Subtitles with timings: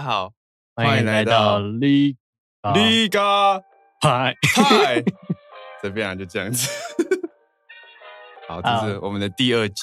[0.00, 0.32] 家好，
[0.74, 2.16] 欢迎来到李
[2.74, 3.60] 李嘎
[4.00, 5.04] 嗨嗨，
[5.82, 6.70] 这边 啊就这样子。
[8.48, 9.74] 好，这是我们的第二集，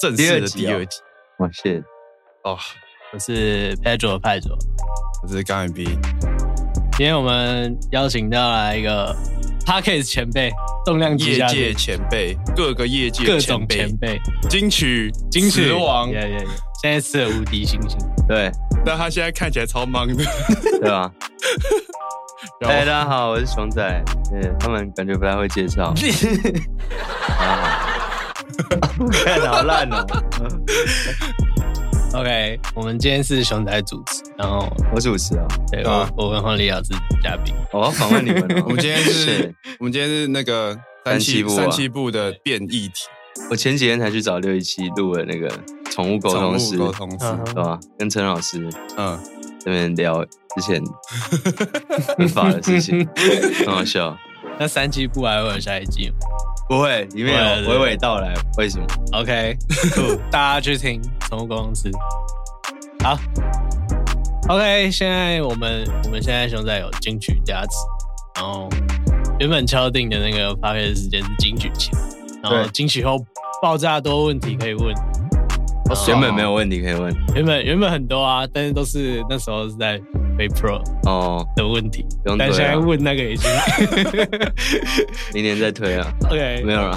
[0.00, 1.00] 正式的第二集。
[1.38, 1.84] 我是
[2.42, 2.56] 哦，
[3.12, 4.56] 我是 Pedro 派卓，
[5.22, 5.84] 我是刚 B。
[6.96, 9.14] 今天我们邀请到了一个
[9.68, 10.50] Podcast 前辈，
[10.86, 14.18] 重量级业界前辈，各个业界各种前辈，
[14.48, 18.50] 金曲金曲王，现在是无敌星星，对，
[18.82, 20.24] 但他现在看起来超忙的，
[20.80, 21.12] 对吧？
[22.62, 25.92] 哎，大家好，我是熊仔，对，他们感觉不太会介绍，
[29.12, 30.06] 看好烂哦。
[32.14, 36.90] OK，我们今天是熊仔主持，然后我主持啊，对，我我跟黄丽瑶是
[37.22, 38.42] 嘉宾，我要访问你们。
[38.64, 42.94] 我们今天是，我们今天是那个三七部三七部的变异体。
[43.50, 45.48] 我前几天才去找六一七录了那个
[45.90, 47.78] 宠物沟通师，沟通师，对吧？
[47.98, 49.18] 跟陈老师，嗯，
[49.60, 50.82] 这边聊之前
[52.16, 53.06] 很法的事情，
[53.64, 54.16] 很好笑。
[54.58, 56.16] 那三七部还会有下一季吗？
[56.68, 59.56] 不会，里面有娓娓道来为什么？OK，
[60.30, 61.90] 大家去听宠物公司。
[63.02, 63.18] 好
[64.48, 67.70] ，OK，现在我们我们现在熊仔有金曲加持，
[68.36, 68.68] 然后
[69.40, 71.90] 原本敲定的那个发片时间是金曲前，
[72.42, 73.16] 然后金曲后
[73.62, 74.94] 爆炸多问题可以问，
[76.08, 80.00] 原本没有问题可以问，原本原本很多啊，但是都是那时候是在。
[80.38, 82.06] 被 Pro 哦的问题，
[82.38, 83.50] 但现在问那个已经，
[85.34, 86.08] 明年再推啊。
[86.30, 86.96] OK，没有了。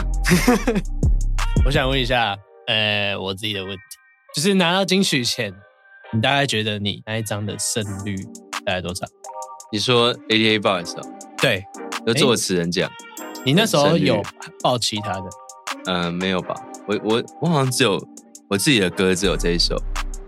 [1.65, 3.81] 我想问一下，呃，我自己的问题，
[4.35, 5.51] 就是拿到金曲前，
[6.13, 8.15] 你大概觉得你那一张的胜率
[8.63, 9.07] 大概多少？
[9.73, 11.01] 你说 ATA Box 啊？
[11.41, 11.63] 对，
[12.05, 12.91] 有作词人讲。
[13.43, 14.21] 你那时候有
[14.61, 15.23] 报其他的？
[15.87, 16.53] 嗯，没有吧？
[16.87, 17.97] 我我我好像只有
[18.51, 19.81] 我自己的歌只有这一首。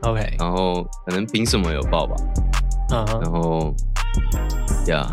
[0.04, 2.16] OK，然后可能凭什么有报吧？
[2.90, 3.76] 然后
[4.88, 5.06] 呀，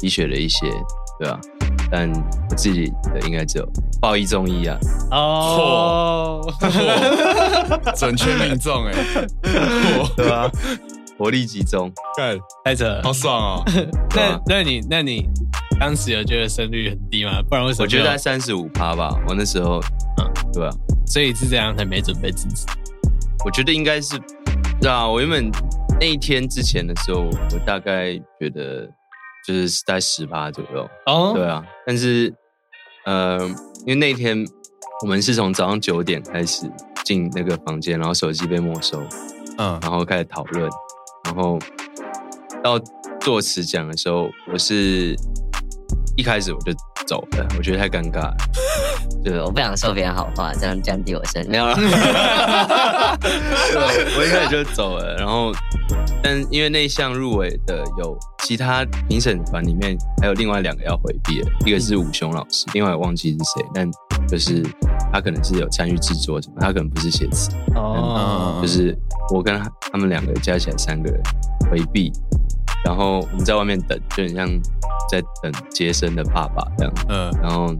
[0.00, 0.66] 医学了一些，
[1.20, 1.38] 对啊，
[1.92, 3.68] 但我自己的应该只有
[4.00, 4.76] 报一中一啊。
[5.12, 6.40] 哦，
[7.94, 8.92] 准确命中哎，
[10.16, 10.50] 对吧？
[11.16, 11.88] 活力集中，
[12.18, 13.64] 干太扯了，好爽哦。
[14.16, 15.28] 那那你那你
[15.78, 17.40] 当时有觉得胜率很低吗？
[17.48, 17.84] 不然为什么？
[17.84, 19.16] 我觉得在三十五趴吧。
[19.28, 19.80] 我那时候，
[20.18, 20.76] 嗯，对吧？
[21.06, 22.66] 所以是这样才没准备自己。
[23.44, 24.18] 我觉得应该是，
[24.80, 25.50] 对啊，我原本。
[25.98, 28.86] 那一天之前的时候，我大概觉得
[29.46, 30.86] 就是在十八左右。
[31.06, 32.30] 哦，对啊，但是，
[33.06, 33.40] 呃，
[33.86, 34.44] 因为那天
[35.02, 36.70] 我们是从早上九点开始
[37.02, 39.00] 进那个房间，然后手机被没收，
[39.56, 40.68] 嗯，然后开始讨论，
[41.24, 41.58] 然后
[42.62, 42.78] 到
[43.22, 45.16] 作词讲的时候，我是
[46.16, 46.72] 一开始我就
[47.06, 48.34] 走了，我觉得太尴尬了。
[49.22, 51.66] 对， 我不想说别人好话，这样降低我声量。
[51.78, 53.18] 没有了，
[54.18, 55.52] 我一开始就走了，然后，
[56.22, 63.90] 但因为那一项入围的有其他评审团里面还有另外两个要回避的，一个是武雄老师，另外我忘记是谁，但
[64.26, 64.62] 就是
[65.12, 67.50] 他可能是有参与制作什么，他可能不是写词。
[67.74, 68.96] 哦，就是
[69.34, 69.60] 我跟
[69.92, 71.20] 他们两个加起来三个人
[71.70, 72.10] 回避，
[72.84, 74.48] 然后我们在外面等，就很像
[75.10, 76.92] 在等接生的爸爸这样。
[77.08, 77.74] 嗯，然后。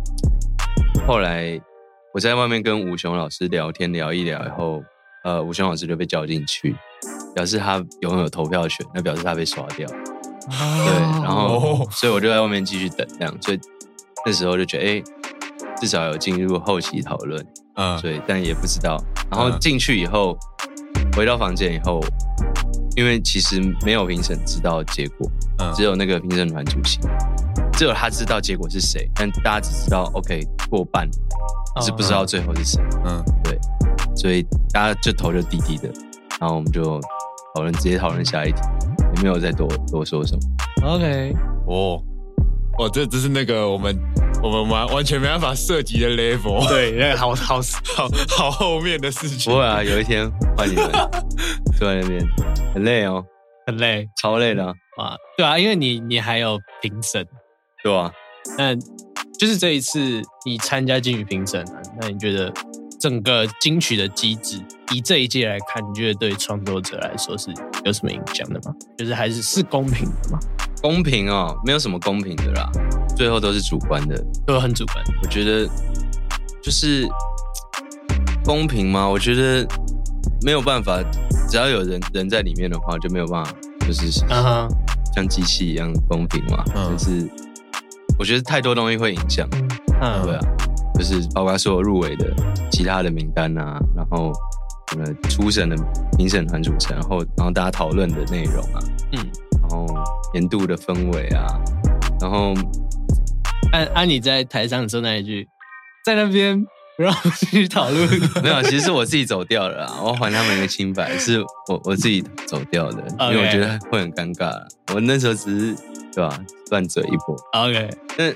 [1.06, 1.60] 后来
[2.12, 4.82] 我在外面跟吴雄老师聊天聊一聊以后，
[5.22, 6.74] 呃，吴雄老师就被叫进去，
[7.34, 9.86] 表示他拥有投票权，那表示他被刷掉。
[9.86, 13.60] 对，然后所以我就在外面继续等，这样，所以
[14.24, 15.02] 那时候就觉得，哎，
[15.80, 18.96] 至少有进入后期讨论，嗯，所以但也不知道。
[19.30, 20.36] 然后进去以后，
[21.14, 22.00] 回到房间以后，
[22.96, 25.30] 因为其实没有评审知道结果，
[25.74, 26.98] 只有那个评审团主席。
[27.74, 30.40] 只有他知道结果是谁，但大家只知道 OK
[30.70, 31.06] 过半，
[31.74, 32.82] 可是不知道最后是谁。
[33.04, 33.58] 嗯，对，
[34.16, 34.42] 所以
[34.72, 35.88] 大家就投就低低的，
[36.40, 36.98] 然后我们就
[37.54, 38.62] 讨论，直接讨论下一题，
[39.14, 40.88] 也没有再多多说什么。
[40.88, 41.34] OK，
[41.66, 42.02] 哦，
[42.78, 43.94] 哦，这只是那个我们
[44.46, 47.60] 我们完完全没办法涉及的 level，对，那个好好
[47.96, 49.52] 好好后面的事情。
[49.52, 50.88] 不会啊，有一天换你们
[51.76, 52.24] 坐在那边，
[52.72, 53.24] 很累哦，
[53.66, 57.26] 很累，超累的啊，对啊，因为你你还有评审。
[57.82, 58.10] 对啊，
[58.56, 58.74] 那
[59.36, 62.52] 就是这一次你参加金曲评审啊，那你觉得
[63.00, 64.60] 整个金曲的机制，
[64.92, 67.50] 以这一届来看，你觉得对创作者来说是
[67.84, 68.74] 有什么影响的吗？
[68.96, 70.38] 就是还是是公平的吗？
[70.80, 72.70] 公平哦，没有什么公平的啦，
[73.16, 75.04] 最后都是主观的，都很主观。
[75.22, 75.66] 我觉得
[76.62, 77.08] 就是
[78.44, 79.08] 公平吗？
[79.08, 79.66] 我觉得
[80.42, 81.02] 没有办法，
[81.48, 84.10] 只要有人人在里面的话，就没有办法，就是
[85.14, 87.04] 像机器一样公平嘛，就、uh huh.
[87.04, 87.28] 是。
[88.18, 89.46] 我觉得太多东西会影响，
[90.00, 90.40] 嗯，对啊，
[90.94, 92.24] 就是包括所有入围的
[92.70, 94.32] 其他的名单啊，然后
[94.90, 95.76] 什么初审的
[96.16, 98.80] 评审团组成，然后然后大家讨论的内容啊，
[99.12, 99.18] 嗯，
[99.60, 99.86] 然后
[100.32, 101.46] 年度的氛围啊，
[102.18, 102.54] 然后
[103.72, 105.48] 按按你在台上说那一句，
[106.04, 106.62] 在那边
[106.96, 108.08] 不让我继续讨论，
[108.42, 113.02] 没有，其实是我自己走掉了，我还他们一个清白，是我我自己走掉的.
[113.32, 114.52] 因为我觉得会很尴尬，
[114.94, 115.74] 我那时候只是
[116.14, 116.40] 对吧，
[116.70, 118.30] 乱嘴一波，OK，那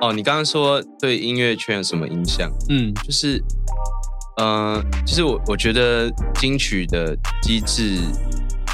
[0.00, 2.50] 哦，你刚刚说对音乐圈有什么影响？
[2.68, 3.42] 嗯，就是。
[4.40, 7.98] 嗯，其实我我觉得金曲的机制，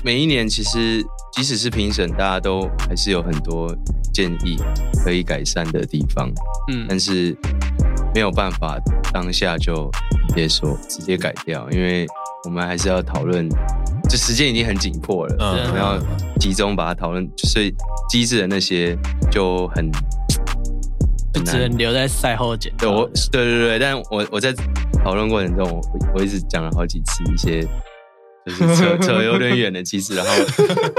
[0.05, 3.75] 每一年其实即使是评审，大家都还是有很多
[4.17, 4.57] 建议
[5.05, 6.33] 可以改善的地方。
[6.73, 7.37] 嗯，但是
[8.15, 8.81] 没有办法
[9.13, 9.91] 当下就
[10.29, 12.07] 直接说直接改掉，因为
[12.45, 13.47] 我们还是要讨论，
[14.09, 15.99] 这时间已经很紧迫了，我们要
[16.41, 17.75] 集中把它讨论，所以
[18.09, 18.97] 机制的那些
[19.31, 19.91] 就很。
[21.45, 22.73] 只能留在赛后剪。
[22.79, 24.55] 对，我对对对，但我我在
[25.05, 25.83] 讨论过程中，我
[26.15, 27.61] 我一直讲了好几次一些
[28.47, 30.33] 就是扯 扯有点远的其实，然后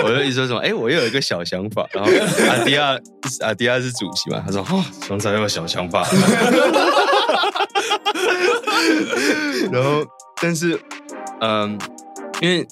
[0.03, 2.11] 我就一直说什么，哎、欸，我又有一个小想法，然后
[2.49, 2.99] 阿迪亚
[3.41, 6.05] 阿迪亚是主席嘛，他说哦，熊仔又有小想法，
[9.71, 10.05] 然后
[10.41, 10.77] 但是
[11.39, 11.79] 嗯，
[12.41, 12.67] 因为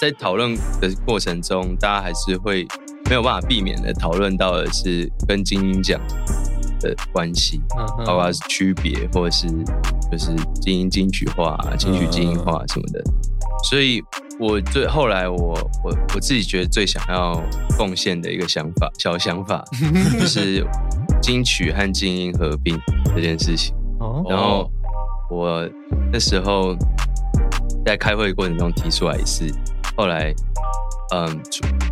[0.00, 2.66] 在讨论的过程中，大家还是会
[3.10, 6.00] 没有办法避免的讨论到的是跟精英奖。
[6.80, 7.60] 的关系，
[8.06, 9.48] 包括是区别，或者是
[10.12, 13.02] 就是精英金曲化、金曲精英化什么的。
[13.64, 14.02] 所以，
[14.38, 15.36] 我最后来我
[15.84, 17.42] 我我自己觉得最想要
[17.76, 19.64] 贡献的一个想法，小想法，
[20.18, 20.64] 就是
[21.20, 22.78] 金曲和精英合并
[23.14, 23.74] 这件事情。
[24.28, 24.70] 然后
[25.30, 25.68] 我
[26.12, 26.76] 那时候
[27.84, 29.44] 在开会过程中提出来一次，
[29.96, 30.32] 后来，
[31.14, 31.40] 嗯，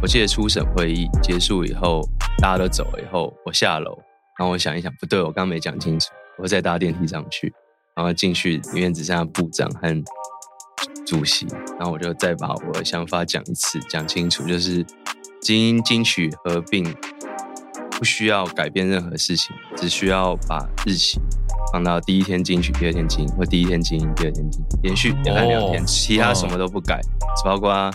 [0.01, 2.01] 我记得初审会议结束以后，
[2.41, 3.99] 大家都走了以后，我下楼。
[4.39, 6.11] 然后我想一想，不对，我刚刚没讲清楚。
[6.39, 7.51] 我再搭电梯上去，
[7.97, 9.89] 然后进去里面只剩下部长和
[11.07, 11.47] 主席。
[11.79, 14.85] 然后我就再把我的想法讲一次，讲清楚，就是
[15.41, 16.85] 精英金曲合并
[17.93, 21.21] 不需要改变任何事情，只需要把日期
[21.73, 27.91] 放到第一天金曲，第二天金音，或第一天金音，第二天金音，连续连看两天，其他什么都不改，只包括。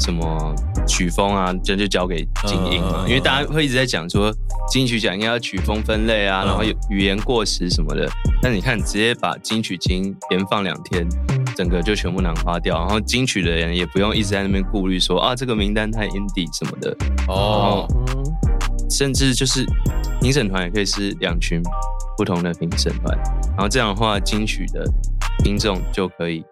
[0.00, 0.52] 什么
[0.88, 4.34] 曲风啊，这就交给精英嘛，因为大家会一直在讲说
[4.68, 8.10] 金曲奖应该要曲风分类啊，然后有语言过时什么的。
[8.42, 11.06] 但你看，直接把金曲金连放两天，
[11.56, 16.96] 整个就全部囊化掉，然后金曲的人也不用一直在那边顾虑说啊这个名单太 indie 什么的
[17.28, 17.86] 哦，
[18.90, 19.64] 甚至就是
[20.20, 21.62] 评审团也可以是两群
[22.16, 23.16] 不同的评审团，
[23.48, 24.84] 然后这样的话，金曲的
[25.42, 26.44] 听众就可以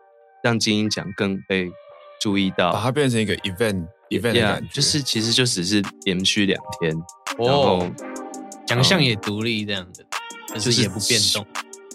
[0.42, 1.70] 让金鹰奖更被。
[2.20, 6.96] 注意到，把它变成一个 event event 的感觉，就是其实就只是连续两天，
[7.36, 7.84] 然后
[8.64, 10.04] 奖项也独立这样的，
[10.54, 11.44] 就是也不变动。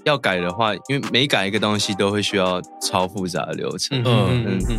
[0.08, 4.02] 要改的话，因为每改一个东西都会需要超复杂的流程。
[4.04, 4.78] 嗯嗯嗯。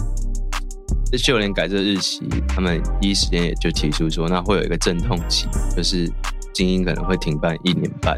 [1.10, 5.46] 这就连改这日期，他们第一时间也就提出说，那会有一个阵痛期，
[5.76, 6.10] 就是
[6.54, 8.16] 精英可能会停办一年半。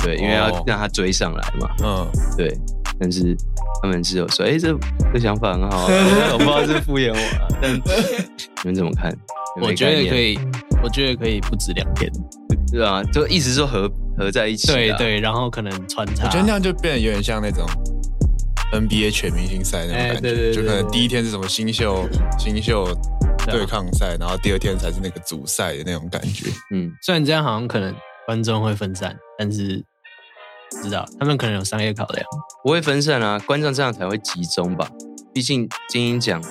[0.00, 1.68] 对，因为要让他追上来嘛。
[1.84, 2.52] 嗯，对。
[3.00, 3.36] 但是
[3.80, 4.76] 他们只有说，哎、欸，这
[5.12, 5.86] 这想法很好，
[6.34, 7.48] 我不知道是敷衍我、啊。
[7.62, 9.16] 但 你们怎么看？
[9.60, 10.38] 我觉得可以，
[10.82, 12.10] 我觉得可以不止两天，
[12.72, 13.88] 对啊，就一直说合
[14.18, 14.66] 合在一起。
[14.66, 16.26] 对对，然后可能穿插。
[16.26, 17.64] 我觉得那样就变得有点像那种
[18.72, 22.86] NBA 全明星赛那种感觉，欸、对对对对，就可能第一天是什么新秀 新秀
[23.46, 26.50] 对抗赛，然后第二天才是那个主赛的那种感觉。
[26.74, 27.94] 嗯，虽然这样好像可能
[28.26, 29.84] 观众会分散，但是。
[30.82, 32.22] 知道他们可能有商业考量，
[32.62, 34.86] 不会分散啊，观众这样才会集中吧。
[35.32, 36.44] 毕竟金音奖，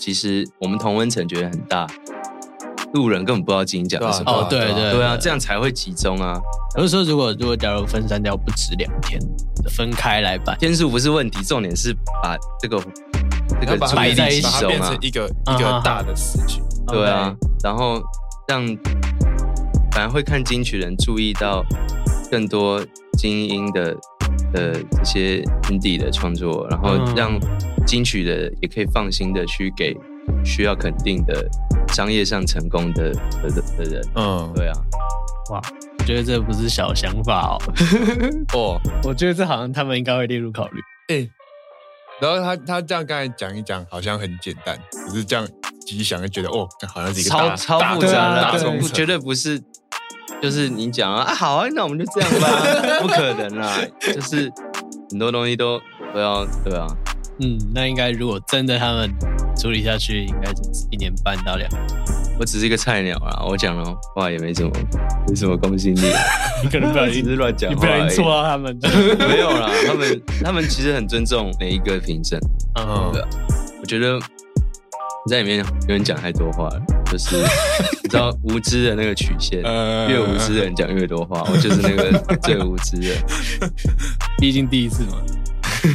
[0.00, 1.86] 其实我们同温层觉得很大，
[2.96, 4.32] 路人根本不知道金鹰奖是什么。
[4.32, 6.40] 哦，对对对啊，这样才会集中啊。
[6.76, 9.20] 有的时候，如果如果假如分散掉不止两天，
[9.68, 12.82] 分开来办，天数不是问题，重点是把这个
[13.60, 16.62] 这个摆在一起，变成一个一个大的事情。
[16.86, 18.02] 对啊，然后
[18.48, 18.66] 让
[19.92, 21.64] 反而会看金曲人注意到
[22.30, 22.84] 更多。
[23.16, 23.96] 精英的
[24.52, 27.32] 呃这些 indie 的创作，然后让
[27.86, 29.96] 金曲的也可以放心的去给
[30.44, 31.48] 需要肯定的
[31.96, 33.10] 商业上成功的
[33.42, 34.06] 的的人。
[34.16, 34.74] 嗯，对啊，
[35.50, 35.62] 哇，
[35.98, 37.56] 我觉得这不是小想法哦。
[38.52, 40.80] 哦，我觉得这好像他们应该会列入考虑。
[41.08, 41.26] 哎，
[42.20, 49.58] 然后他他这样刚才讲一讲，好像很简单，可是这样仔细想就觉得哦，好像是一个超超复杂的，大众绝对不是。
[50.42, 52.48] 就是你讲啊，啊好啊，那我们就这样吧，
[53.00, 54.52] 不可能啦，就是
[55.08, 55.80] 很多东西都
[56.12, 56.86] 都要对啊，
[57.40, 59.10] 嗯，那应该如果真的他们
[59.56, 61.80] 处理下去，应该就是一年半到两年。
[62.38, 64.70] 我只是一个菜鸟啊，我讲的话也没什么，
[65.28, 66.00] 没什么公信力。
[66.62, 68.78] 你可能不小心是乱讲，你不小心戳到他们。
[69.18, 72.38] 没有啦，他们他们其实很尊重每一个评审。
[72.78, 73.22] 嗯，对，
[73.80, 77.36] 我觉得你在里面有人讲太多话了，就是
[78.04, 79.62] 你知道无知的那个曲线，
[80.08, 83.70] 越无知的人讲越多话，我就是那个最无知的。
[84.38, 85.16] 毕竟第一次嘛，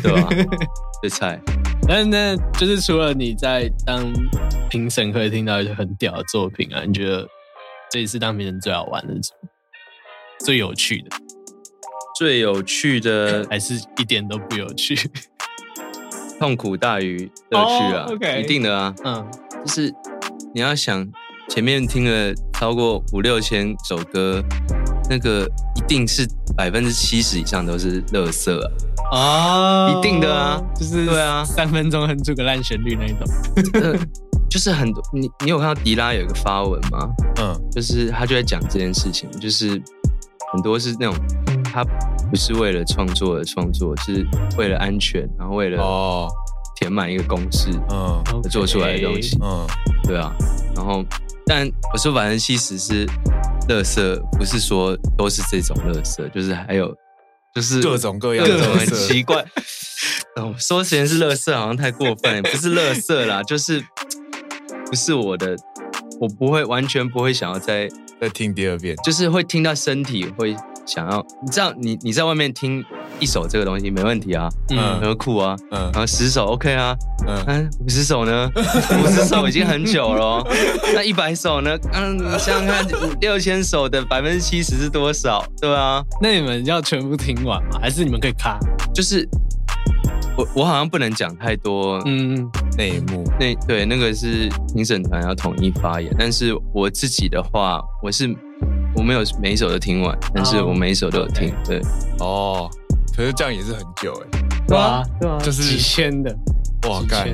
[0.02, 0.28] 对吧？
[1.02, 1.40] 最菜。
[1.94, 4.10] 但那就是除了你在当
[4.70, 7.28] 评审可以听到一些很屌的作品啊，你觉得
[7.92, 9.50] 这一次当评审最好玩的是什么？
[10.40, 11.10] 最有趣的？
[12.18, 14.96] 最有趣的 还是一点都不有趣？
[16.40, 18.40] 痛苦大于乐趣啊！Oh, okay.
[18.42, 19.30] 一定的啊，嗯，
[19.66, 19.94] 就是
[20.56, 21.06] 你要想
[21.50, 24.42] 前面听了超过五六千首歌，
[25.12, 26.26] 那个一定是
[26.56, 28.72] 百分之七十以上都是垃圾啊！
[29.12, 34.08] 啊，oh, 一定的啊，就是对啊，三分钟哼出个烂旋律那一种，
[34.50, 37.10] 就是很多你你有看到迪拉有一个发文吗？
[37.42, 39.72] 嗯，就是他就在讲这件事情，就是
[40.54, 41.16] 很多是那种
[41.62, 44.26] 他不是为了创作而创作，是
[44.58, 46.30] 为了安全，然后为了哦。
[46.78, 49.68] 填满一个公式，嗯，做出来的东西，嗯，
[50.04, 50.34] 对啊，
[50.76, 51.06] 然后
[51.46, 53.06] 但我说百分之七十是
[53.72, 56.94] 垃圾，不是说都是这种乐色，就是还有。
[57.54, 59.46] 就是各种各样的很奇怪。
[60.38, 63.84] 哦，说实验是乐色好像太过分， 不是乐色啦，就是
[64.86, 65.54] 不是我的，
[66.22, 67.90] 我不会完全不会想要再
[68.22, 72.82] 再听第二遍，就是会听到身体会想要，你知道，你你在外面听。
[73.22, 76.96] 一首这个东西没问题啊，嗯，很酷啊，嗯，然后十首 OK 啊，
[77.48, 78.50] 嗯，五十首呢？
[78.56, 80.44] 五十首 已经很久了，
[80.96, 81.78] 那一百首呢？
[81.94, 85.46] 嗯，你想想看，五六千首的百分之七十是多少？
[85.62, 87.80] 对啊，那你们要全部听完吗？
[87.80, 88.58] 还是你们可以卡？
[88.94, 89.28] 就是
[90.36, 98.36] 我我好像不能讲太多，嗯，内幕，那对那个是评审团要统一发言，但是我自己的话，我是
[98.96, 101.80] 我没有每一首都听完，但是我每一首都有听，对，
[102.20, 102.68] 哦。
[103.16, 106.36] 可是这样也是很久哎，对啊，对啊，就是几千的，
[106.88, 107.34] 哇，干，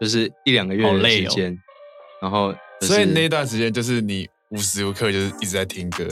[0.00, 1.56] 就是一两个月的时间，
[2.20, 6.04] 然后，所以那段时间就是你无时无刻就是一直在听歌，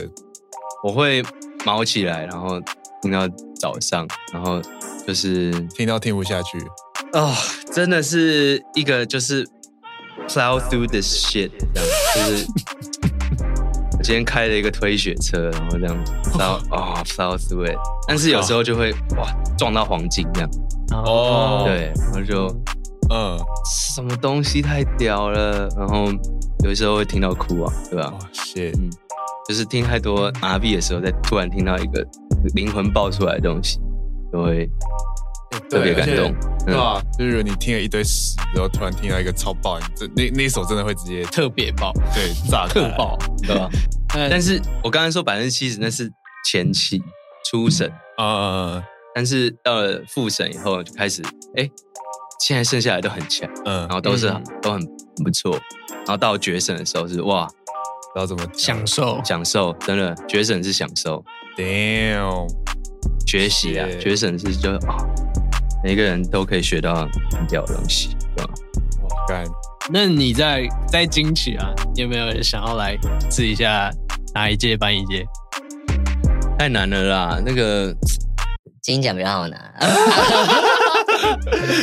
[0.83, 1.23] 我会
[1.65, 2.59] 毛起来，然后
[3.01, 3.27] 听到
[3.59, 4.61] 早上，然后
[5.05, 6.57] 就是听到听不下去，
[7.13, 7.33] 哦，
[7.73, 9.45] 真的是一个就是
[10.27, 12.45] plow through this shit，这样就是。
[14.05, 17.75] 今天开了一个推雪车，然后这样，plow 啊 plow through it，
[18.07, 20.49] 但是有时候就会哇撞到黄金这样，
[20.91, 22.45] 哦，对，然后就
[23.09, 23.35] 嗯，
[23.95, 26.05] 什么东西太屌了，然后
[26.63, 28.13] 有时候会听到哭啊，对吧？
[28.13, 28.91] 哦，谢，嗯，
[29.49, 32.05] 就是听太多 R&B 的时候，再突然听到一个
[32.53, 33.79] 灵魂爆出来的东西，
[34.31, 34.69] 就会。
[35.69, 36.33] 特别感动，
[36.65, 37.01] 对吧？
[37.17, 43.69] 就是你听了一堆屎，然后突然听到一个超爆，这那那一首真的会直接特别爆，对，炸 特爆，对吧？
[44.29, 46.11] 但是我刚才说百分之七十那是
[46.49, 47.01] 前期
[47.49, 48.81] 初审啊，
[49.13, 51.21] 但是到了复审以后就开始，
[51.57, 51.69] 哎，
[52.39, 54.81] 现在剩下来都很强，嗯，然后都是都很
[55.23, 55.51] 不错，
[55.89, 61.21] 然后到决审的时候是哇，不知道怎么享受享受，真的决审是享受
[61.57, 62.47] ，damn，
[63.27, 64.95] 学习啊，决审是就啊。
[65.85, 68.51] 每个人都可以学到很屌的东西，对吧？
[69.03, 69.45] 我，干！
[69.93, 72.97] 那你在在金曲啊，你有没有想要来
[73.29, 73.91] 试一下
[74.33, 75.23] 哪一届颁一届？
[76.57, 77.95] 太难了啦，那个
[78.81, 79.55] 金奖比较好拿。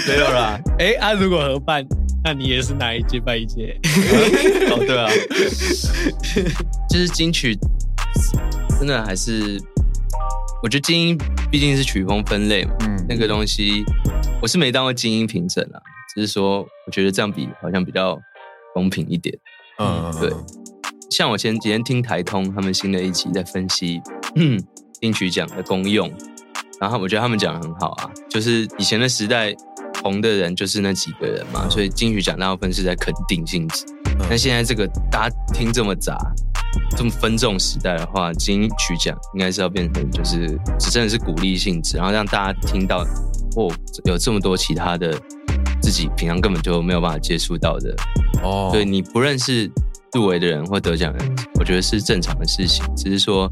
[0.08, 1.86] 没有啦，哎、欸，啊，如果合办，
[2.24, 3.78] 那你也是哪一届颁一届？
[4.68, 5.08] 哦，对啊，
[6.90, 7.56] 就是金曲，
[8.80, 9.62] 真的还是。
[10.64, 11.18] 我觉得精英
[11.50, 13.84] 毕竟是曲风分类嘛，嗯，那个东西
[14.40, 15.78] 我是没当过精英评审啊，
[16.14, 18.18] 只是说我觉得这样比好像比较
[18.72, 19.38] 公平一点，
[19.78, 20.32] 嗯，对。
[21.10, 24.00] 像我前几天听台通他们新的一期在分析
[24.98, 26.10] 金曲奖的功用，
[26.80, 29.54] 然后我觉得他们讲的很好啊，就是以前的时代
[30.02, 33.84] 红的人就是那几个人嘛，所以金曲奖大部分是在肯定性质，
[34.26, 36.16] 但现在这个大家听这么杂。
[36.96, 40.46] 这么分众时代的话，金曲奖应该是要变成就是
[40.78, 43.04] 只真的是鼓励性质，然后让大家听到
[43.56, 43.70] 哦，
[44.04, 45.18] 有这么多其他的
[45.80, 47.94] 自己平常根本就没有办法接触到的
[48.42, 48.68] 哦。
[48.70, 49.70] 所以你不认识
[50.12, 52.84] 入围的人或得奖人，我觉得是正常的事情。
[52.94, 53.48] 只是说，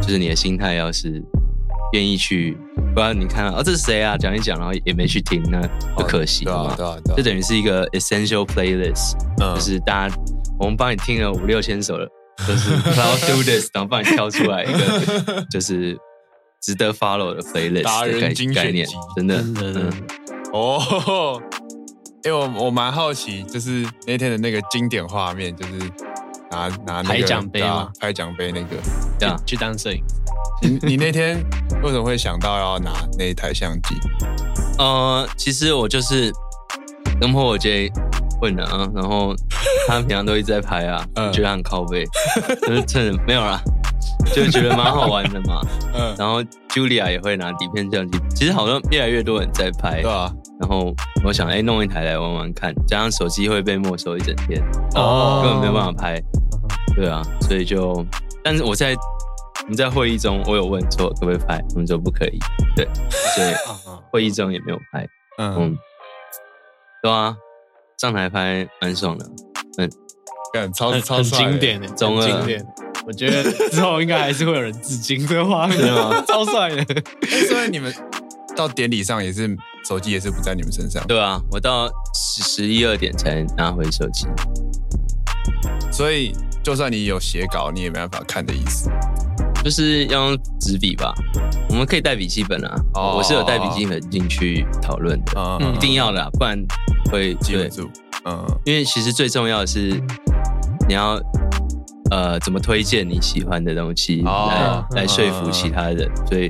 [0.00, 1.22] 就是你的心态要是
[1.92, 2.56] 愿意去，
[2.94, 4.16] 不然你看哦，这是谁啊？
[4.16, 5.60] 讲一讲，然后也没去听，那
[5.96, 6.52] 就可惜嘛。
[6.52, 10.16] 对啊，对啊，对啊，就等于是一个 essential playlist，嗯，就是大家
[10.58, 12.08] 我们帮你听了五六千首了。
[12.46, 15.98] 就是 I'll do this，然后帮你挑出来一个 就是
[16.60, 19.90] 值得 follow 的 playlist 的概概念，真的，真的，
[20.52, 21.42] 哦，
[22.24, 25.72] 哎，我我蛮好奇，就是那天的那个经典画面，就是
[26.50, 28.76] 拿拿那个拍奖杯嘛，拍奖杯那个，
[29.18, 30.02] 这样去当摄影。
[30.60, 31.40] 你 你那天
[31.82, 33.94] 为什么会想到要拿那一台相机？
[34.78, 36.32] 呃，其实我就是
[37.20, 39.34] 跟破我姐问的啊，然后
[39.86, 42.04] 他平常都一直在拍啊，嗯、觉得很靠背，
[42.66, 43.60] 就是趁着没有啦。
[44.34, 45.60] 就觉得蛮好玩的嘛，
[45.94, 50.30] 嗯，然后 Julia 也会拿底片相机，其实好像越来越多人在拍，对啊，
[50.60, 54.62] 然后我想，哎，弄一台来玩玩看，加上手机会被没收一整天，
[54.96, 56.20] 哦，根本没有办法拍，
[56.94, 58.04] 对啊，所以就，
[58.44, 58.94] 但是我在
[59.62, 62.38] 我们在会议中，我有问说可不可以拍，我们说不可以，
[62.76, 62.86] 对，
[63.34, 63.48] 所以
[64.10, 65.06] 会议中也没有拍，
[65.38, 65.74] 嗯，
[67.02, 67.34] 对啊，
[67.98, 69.28] 上台拍蛮爽的，
[69.78, 69.90] 嗯，
[70.54, 72.64] 干超超经典的，中二。
[73.04, 75.78] 我觉得之后应该还是会有人致敬这个画面，
[76.28, 76.84] 超帅的。
[77.48, 77.92] 所以你们
[78.54, 79.56] 到典礼上也是
[79.88, 81.04] 手机也是不在你们身上？
[81.08, 84.26] 对啊，我到十十一二点才拿回手机。
[85.90, 88.90] 所以就算你有写稿，你也没办法看的意思。
[89.64, 91.14] 就是要用纸笔吧？
[91.70, 92.74] 我们可以带笔记本啊。
[92.94, 96.58] 哦，我是有带笔记本进去讨论的，嗯，一定要的，不然
[97.10, 97.90] 会记不住。
[98.24, 100.00] 嗯，因为其实最重要的是
[100.88, 101.20] 你要。
[102.10, 106.08] 呃，怎么推荐你喜欢的东西来、oh, 来说服其他人？
[106.08, 106.48] 嗯、所以，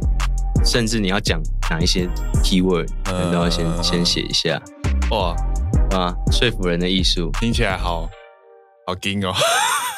[0.65, 2.09] 甚至你要讲哪一些
[2.45, 4.57] keyword，你都要先、嗯、先写一下。
[5.11, 5.35] 哇，
[5.91, 8.09] 啊，说服人的艺术，听起来好
[8.87, 9.35] 好惊哦。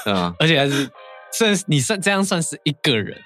[0.06, 0.88] 嗯，而且还是
[1.32, 3.16] 算你算这样算是一个人，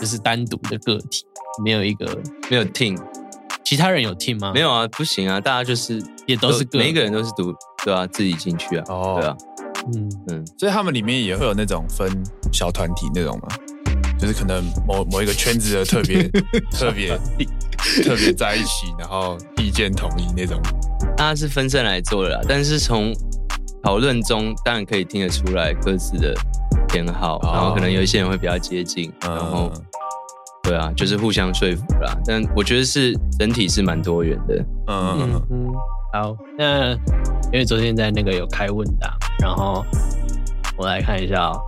[0.00, 1.24] 就是单独的个体，
[1.64, 2.06] 没有一个
[2.50, 2.98] 没有 team，
[3.64, 4.52] 其他人有 team 吗？
[4.54, 9.20] 没有啊，不行啊，大家就是也都是个每一个人都是独，对啊，自己进去啊，oh.
[9.20, 9.36] 对啊。
[9.94, 12.10] 嗯嗯，所以他们里面也会有那种分
[12.50, 13.48] 小团体那种吗？
[14.18, 16.22] 就是可能某某一个圈子的特别
[16.72, 17.18] 特别
[18.02, 20.58] 特别在一起，然后意见统一那种。
[21.16, 23.12] 大家是分身来做的啦，但是从
[23.82, 26.34] 讨论中当然可以听得出来各自的
[26.94, 29.68] 偏好，然后可能有一些人会比较接近，然后
[30.62, 32.16] 对啊，就是互相说服啦。
[32.24, 34.64] 但我觉得是整体是蛮多元的。
[34.86, 35.72] 嗯嗯嗯。
[36.12, 36.92] 好，那
[37.52, 39.84] 因为昨天在那个有开问答，然后
[40.76, 41.60] 我来看一下哦。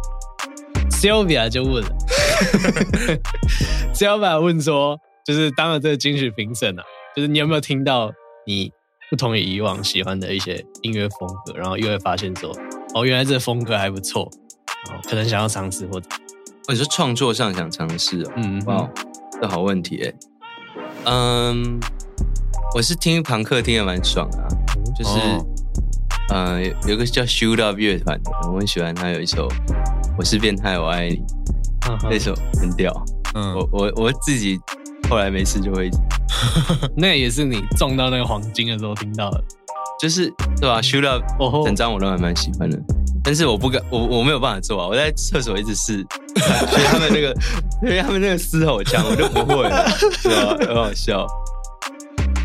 [0.90, 1.90] Sylvia 就问了，
[3.92, 6.82] Sylvia 问说，就是当了这个金曲评审啊，
[7.16, 8.12] 就是你有没有听到
[8.46, 8.70] 你
[9.10, 12.56] 不同于以往喜欢的一些音乐风格，然后又会发现说，
[12.94, 14.30] 哦，原来这个风格还不错，
[15.08, 16.08] 可能想要尝试或者，
[16.68, 18.32] 或者是创作上想尝试哦。
[18.36, 18.88] 嗯，哇，
[19.40, 20.12] 这好问题哎。
[21.04, 21.80] 嗯。
[22.74, 24.48] 我是听庞克听的蛮爽的，啊，
[24.94, 25.46] 就是，哦、
[26.28, 29.48] 呃，有个叫 Shoot Up 乐团的，我很喜欢他有一首
[30.18, 31.16] 《我是变态我爱你》，
[32.10, 32.92] 那首很屌。
[33.34, 34.60] 嗯，我我我自己
[35.08, 35.88] 后来没事就会，
[36.94, 39.42] 那也是你撞到那个黄金的时候听到的，
[39.98, 40.28] 就是
[40.60, 41.24] 对吧？Shoot Up
[41.64, 42.78] 整张我都还蛮喜欢的，
[43.26, 46.06] 但是我不敢，我我没有办法做啊，我在厕所一直试，
[46.70, 47.34] 所以他们那个，
[47.82, 49.84] 因为他们那个嘶吼腔我就不会了，
[50.22, 50.56] 对吧？
[50.68, 51.26] 很好笑。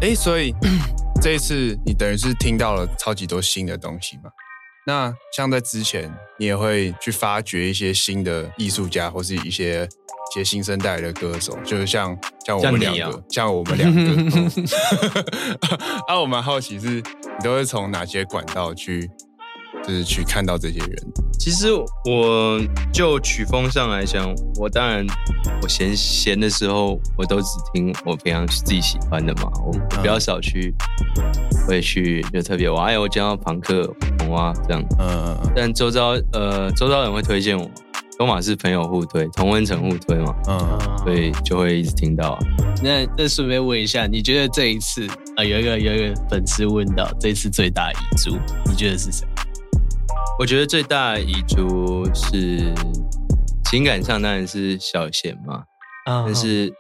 [0.02, 0.56] 哎，所以
[1.22, 4.32] 这一次你等于是听到了超级多新的东西嘛？
[4.88, 14.02] 那像在之前，你也会去发掘一些新的艺术家，或是一些一些新生代的歌手，就是像像我们两个，像，像我们两个。
[16.10, 17.04] 啊，我蛮好奇是，你
[17.44, 19.08] 都会从哪些管道去？
[19.88, 20.96] 就是去看到这些人。
[21.39, 21.70] 其实
[22.06, 22.62] 我
[22.94, 25.06] 就曲风上来讲，我当然
[25.62, 29.52] 我闲闲的时候，我都只听我平常自己喜欢的嘛。
[29.65, 30.74] 我比较少去
[31.67, 34.84] 会去就特别我哎，我讲到朋克、红蛙这样。
[35.00, 35.52] 嗯嗯嗯。
[35.56, 37.67] 但周遭呃周遭人会推荐我，
[38.20, 40.36] 都马是朋友互推，同温层互推嘛。
[40.48, 40.98] 嗯。
[41.04, 42.38] 所以就会一直听到。
[42.84, 48.38] 那那顺便问一下，你觉得这一次啊，有一个有一个粉丝问到，这一次最大遗珠，
[48.70, 49.28] 你觉得是谁？
[50.39, 52.74] 我觉得最大的遗珠是
[53.65, 55.63] 情感上当然是小贤嘛
[56.08, 56.26] ，oh.
[56.26, 56.74] 但是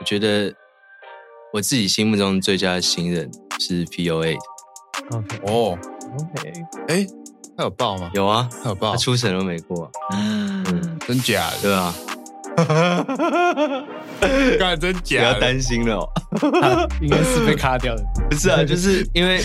[0.00, 0.52] 我觉得
[1.52, 4.36] 我自己心目中最佳新人是 P O A。
[5.10, 5.78] OK，哦
[6.38, 6.52] ，OK，
[6.88, 7.06] 哎，
[7.56, 8.10] 他有报吗？
[8.14, 10.64] 有啊，他有报，他初审都没过，嗯，
[11.06, 11.60] 真假的？
[11.62, 11.94] 对啊，
[14.58, 15.18] 刚才真假？
[15.18, 16.08] 不要担心了，
[17.00, 19.40] 应该是被卡掉的， 不是啊，就是因为。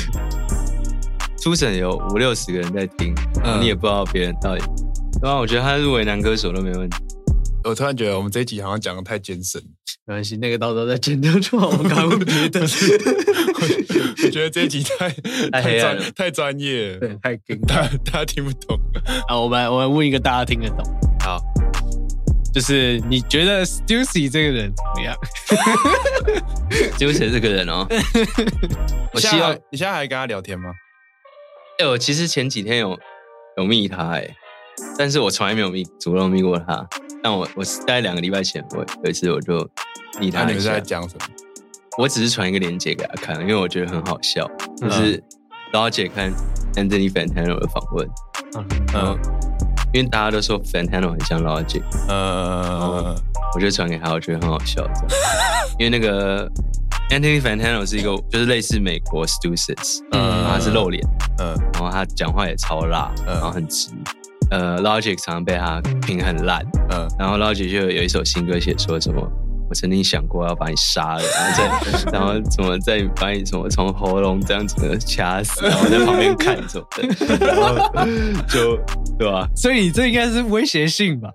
[1.47, 4.61] 初审有五六十个人在听，嗯、你也不知道别人到底。
[5.21, 6.97] 然后我觉得他入围男歌手都没问题。
[7.63, 9.61] 我突然觉得我们这一集好像讲的太艰深，
[10.05, 11.69] 没关系，那个到时候再剪掉就好。
[11.69, 12.59] 我刚刚觉得，
[14.25, 15.09] 我觉得这一集太
[15.51, 18.77] 太专太专业了，对，太硬，大大家听不懂。
[19.29, 20.79] 啊，我们我们问一个大家听得懂。
[21.21, 21.41] 好，
[22.53, 25.15] 就是你觉得 Stussy 这个人怎么样？
[26.99, 27.87] Stussy 这个人哦，
[29.13, 30.73] 我希望你现在还跟他聊天吗？
[31.79, 32.97] 哎、欸，我其实前几天有
[33.57, 34.35] 有密他哎、欸，
[34.97, 36.83] 但是我从来没有密主动密过他。
[37.21, 39.57] 但我我大概两个礼拜前，我有一次我就
[40.19, 40.47] 密他一下。
[40.47, 41.25] 你们在讲什么？
[41.99, 44.49] 我只是传一个链接给他看，因为我觉得很好笑，
[44.81, 45.23] 就是
[45.71, 46.33] 然后姐看
[46.73, 48.09] Anthony Fantano 的访问，
[48.55, 49.19] 嗯，嗯
[49.93, 53.15] 因为大家都说 Fantano 很像 Logic，嗯，
[53.53, 54.83] 我就传给他，我觉得很好笑，
[55.77, 56.51] 因为那个
[57.09, 61.01] Anthony Fantano 是一个就是类似美国 Stooges，嗯，然后他是露脸，
[61.39, 63.89] 嗯，然后他讲话也超辣，嗯然后很直，
[64.51, 69.21] 呃，Logic 常常被他评很烂，嗯，然后 Logic 就有一首新歌写说什么。
[69.69, 77.75] 我曾经想过要把你杀了，然后再， 然后怎么再把你什么从喉咙这样子的掐死，然后在旁边看着的， 然后
[78.47, 78.77] 就
[79.19, 79.45] 对吧？
[79.57, 81.29] 所以你这应该是威胁性吧？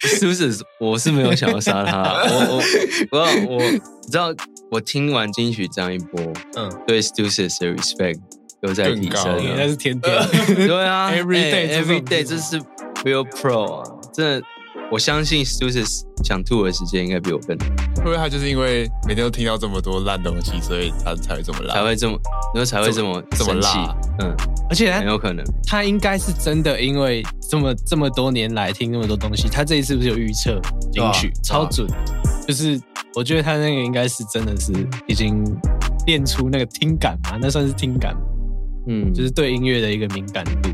[0.00, 0.52] 是不是？
[0.80, 2.62] 我是没有想要杀他， 我
[3.10, 3.78] 我我我，你
[4.10, 4.34] 知道，
[4.70, 6.20] 我听完金曲这样一波，
[6.56, 8.20] 嗯，对 Stooges 的 respect
[8.62, 10.18] 又在提升，应该是天 天，
[10.66, 12.58] 对啊，every day every day，这是
[13.04, 14.46] real pro 啊，真的。
[14.94, 22.16] 我相信 Stooges 想吐的时间应该比我更多，会不会他就是因为每天都听到这么多烂东西，所以他才会这么烂，才会这么，
[22.54, 24.32] 然后才会这么这么辣，嗯，
[24.70, 25.44] 而且很有可能。
[25.66, 30.60] 他应该是真的，因为这么这么多年来听那么多东西，他这一次不是有预测
[30.92, 31.32] 金曲？
[31.42, 31.88] 超准，
[32.46, 32.80] 就是
[33.16, 34.72] 我觉得他那个应该是真的是
[35.08, 35.42] 已经
[36.06, 38.16] 练出那个听感嘛，那算是听感，
[38.86, 40.70] 嗯，就是对音乐的一个敏感度。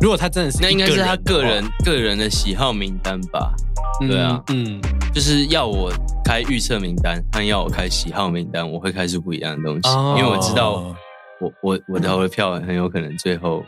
[0.00, 3.52] 如果他真的是，那应该是他个人个人的喜好名单吧？
[4.00, 4.80] 对啊，嗯，
[5.14, 5.92] 就是要我
[6.24, 10.94] 开预测名单，和要我开喜好名单，我会开出不一样的东西，因为我知道
[11.40, 13.62] 我我我投的票很有可能最后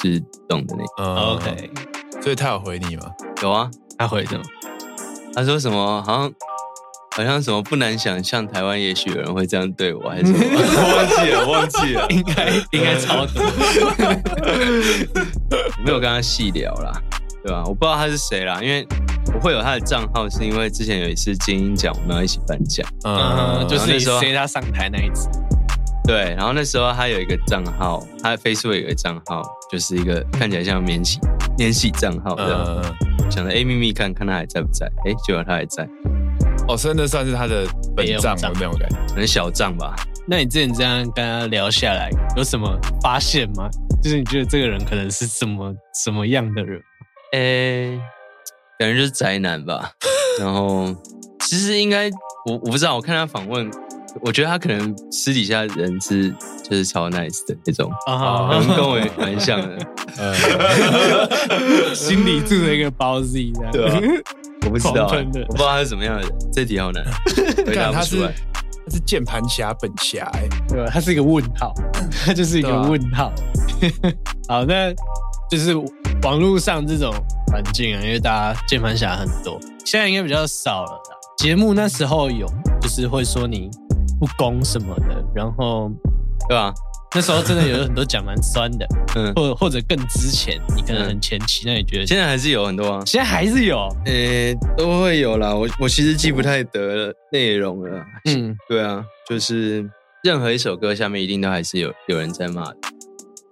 [0.00, 1.14] 是懂的那个。
[1.32, 1.70] OK，
[2.22, 3.10] 所以他有回你吗？
[3.42, 4.42] 有啊，他回什么？
[5.34, 6.02] 他说什么？
[6.06, 6.32] 好像。
[7.16, 10.38] 好像什么不难想象，台湾也许有人会这样对我，还是什么？
[10.46, 13.42] 我忘记了，忘记了，应该应该超多。
[15.84, 16.92] 没有跟他细聊啦，
[17.44, 17.62] 对吧？
[17.66, 18.86] 我不知道他是谁啦，因为
[19.34, 25.28] 我会有他的账号，是因为之前有一次金音奖，我们要一起颁奖，嗯，就是那时候他上台那一次。
[26.04, 31.20] 对，然后那时候他有一个账号，他的 Facebook 有一个账号，就是一个看起来像免洗
[31.56, 32.96] 免洗账号，这样。
[33.30, 34.86] 想着哎，秘密看看他还在不在？
[35.04, 35.86] 哎，结果他还在。
[36.66, 39.94] 哦，真的算是他的本账那种感觉，很小账吧？
[40.26, 43.68] 那你之前这样跟他聊下来，有什么发现吗？
[44.02, 46.80] 就是你觉得这个人可能是什么什么样的人？
[47.32, 48.00] 诶，
[48.78, 49.92] 感觉就是宅男吧。
[50.40, 50.94] 然后
[51.40, 52.08] 其实应该
[52.46, 53.70] 我我不知道，我看他访问，
[54.22, 56.30] 我觉得他可能私底下人是
[56.62, 59.78] 就是超 nice 的那种，可能跟我蛮像的。
[61.94, 63.70] 心里住着一个包子一样。
[63.70, 64.00] 对啊。
[64.62, 67.02] 我不知道、欸，我不知道他是什么样的人，这题好难
[67.64, 68.34] 回答不出来。
[68.90, 70.90] 他是键盘侠本侠，哎，对吧？
[70.92, 71.72] 他是一个问号，
[72.26, 73.26] 他就是一个问号。
[74.48, 74.92] 啊、 好，那
[75.48, 75.76] 就是
[76.22, 77.12] 网络上这种
[77.46, 81.00] 环境啊，因为大家键盘侠很多，现在应该比较少了。
[81.38, 82.46] 节目那时候有，
[82.80, 83.70] 就是会说你
[84.18, 85.90] 不公什么的，然后，
[86.48, 86.74] 对吧？
[87.12, 93.02] 那时候真的有很多讲蛮酸的，嗯，或者或者更之前，你可能很前期，那你觉得现在还是有很多啊？
[93.04, 95.52] 现在还是有，呃，都会有啦。
[95.52, 99.84] 我我其实记不太得内容了，嗯，对啊，就是
[100.22, 102.76] 任何一首歌下面一定都还是有有人在骂的，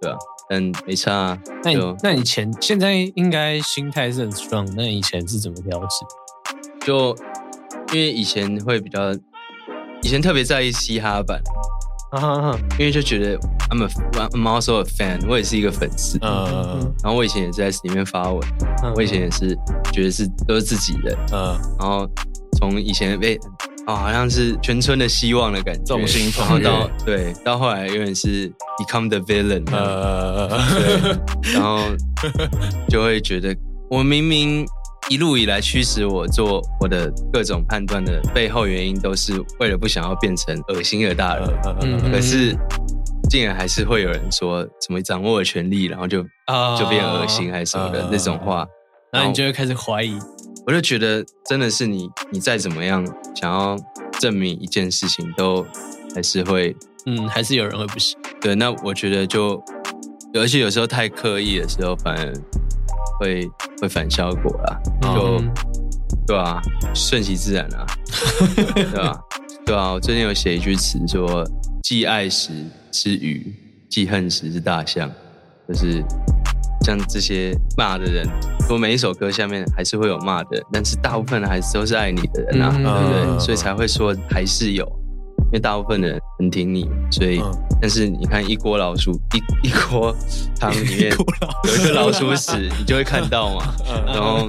[0.00, 0.16] 对啊，
[0.48, 1.38] 但没差啊。
[1.64, 5.88] 那你那你前现在应该心态是很 strong，那以前是怎么调整？
[6.86, 7.16] 就
[7.92, 9.12] 因为以前会比较，
[10.02, 11.42] 以前特别在意嘻哈版。
[12.10, 12.58] 啊哈哈！
[12.78, 13.88] 因为就觉得 I'm a
[14.30, 16.18] I'm also a fan，我也是一个粉丝。
[16.22, 18.40] 嗯，然后我以前也是在里面发文，
[18.96, 19.54] 我以前也是
[19.92, 21.14] 觉得是都是自己人。
[21.32, 22.08] 嗯，然后
[22.58, 23.38] 从以前被
[23.86, 29.64] 哦好像是全村的希望的感觉，众星然后到对到后来永远是 become the villain。
[29.70, 31.80] 呃，对，然后
[32.88, 33.54] 就会觉得
[33.90, 34.66] 我明明。
[35.10, 42.12] 一路以来驱使我做我的各种判断的背后原因，都是为了不想要变成恶心的大人。
[42.12, 42.54] 可是，
[43.30, 46.22] 竟然还是会有人说什么掌握了权力，然后就
[46.78, 48.66] 就变恶心还是什么的那种话，
[49.10, 50.18] 然后你就会开始怀疑。
[50.66, 53.02] 我就觉得，真的是你，你再怎么样
[53.34, 53.74] 想要
[54.20, 55.64] 证明一件事情，都
[56.14, 58.18] 还是会，嗯，还是有人会不行。
[58.42, 59.58] 对，那我觉得就，
[60.34, 62.30] 而且有时候太刻意的时候，反而。
[63.18, 63.48] 会
[63.80, 65.50] 会反效果啦，就、嗯、
[66.26, 66.60] 对啊，
[66.94, 67.86] 顺其自然啊，
[68.74, 69.20] 对啊？
[69.66, 71.44] 对啊，我最近有写一句词说：
[71.82, 72.50] 既爱时
[72.92, 73.54] 是鱼，
[73.90, 75.10] 既恨时是大象。
[75.68, 76.02] 就是
[76.82, 78.26] 像这些骂的人，
[78.70, 83.38] 我每一首歌下面还是会有骂的，但是大部分的还是都是爱你的人啊，嗯、对不对？
[83.38, 84.90] 所以才会说还是有。
[85.48, 90.14] 因为大部分的人很挺你，所以，嗯、但是你看一锅老鼠一一锅
[90.60, 91.10] 汤里面
[91.64, 93.74] 有一个老鼠屎，你就会看到嘛。
[94.06, 94.46] 然后，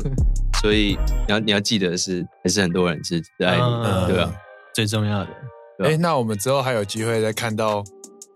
[0.62, 4.31] 所以你要你要记得是，还是很多人是爱你，嗯、对吧？
[4.73, 5.29] 最重要的。
[5.85, 7.81] 哎、欸，那我们之后还有机会再看到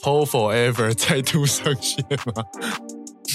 [0.01, 2.43] POWER FOREVER 再度上线吗？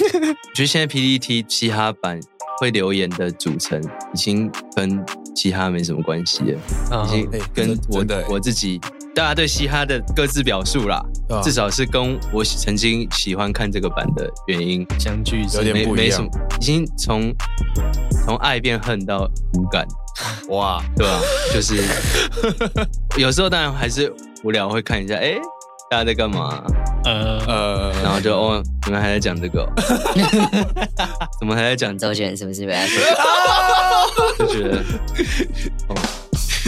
[0.01, 2.19] 我觉得现在 P D T 嘻哈版
[2.61, 3.83] 会留言的组成
[4.15, 6.61] 已经跟嘻哈没什么关系了，
[6.93, 8.81] 嗯、已经跟我的我自己
[9.19, 16.25] 大家对嘻哈的各自表述啦，嗯、至少是跟我曾经喜欢看这个版的原因相距有点不一样，
[16.61, 17.35] 已经从
[18.25, 19.85] 从爱变恨到无感。
[20.51, 21.21] 哇，对吧？
[21.53, 21.83] 就是
[23.17, 24.13] 有时候当然还是
[24.45, 25.35] 无聊，会看一下，哎，
[25.91, 26.63] 大家在干嘛？
[27.05, 29.69] 呃呃，然后就哦，你们还在讲这个？
[31.41, 32.37] 怎么还在讲周杰伦？
[32.37, 32.61] 是不是？
[34.39, 34.79] 就觉得，
[35.89, 35.97] 哦，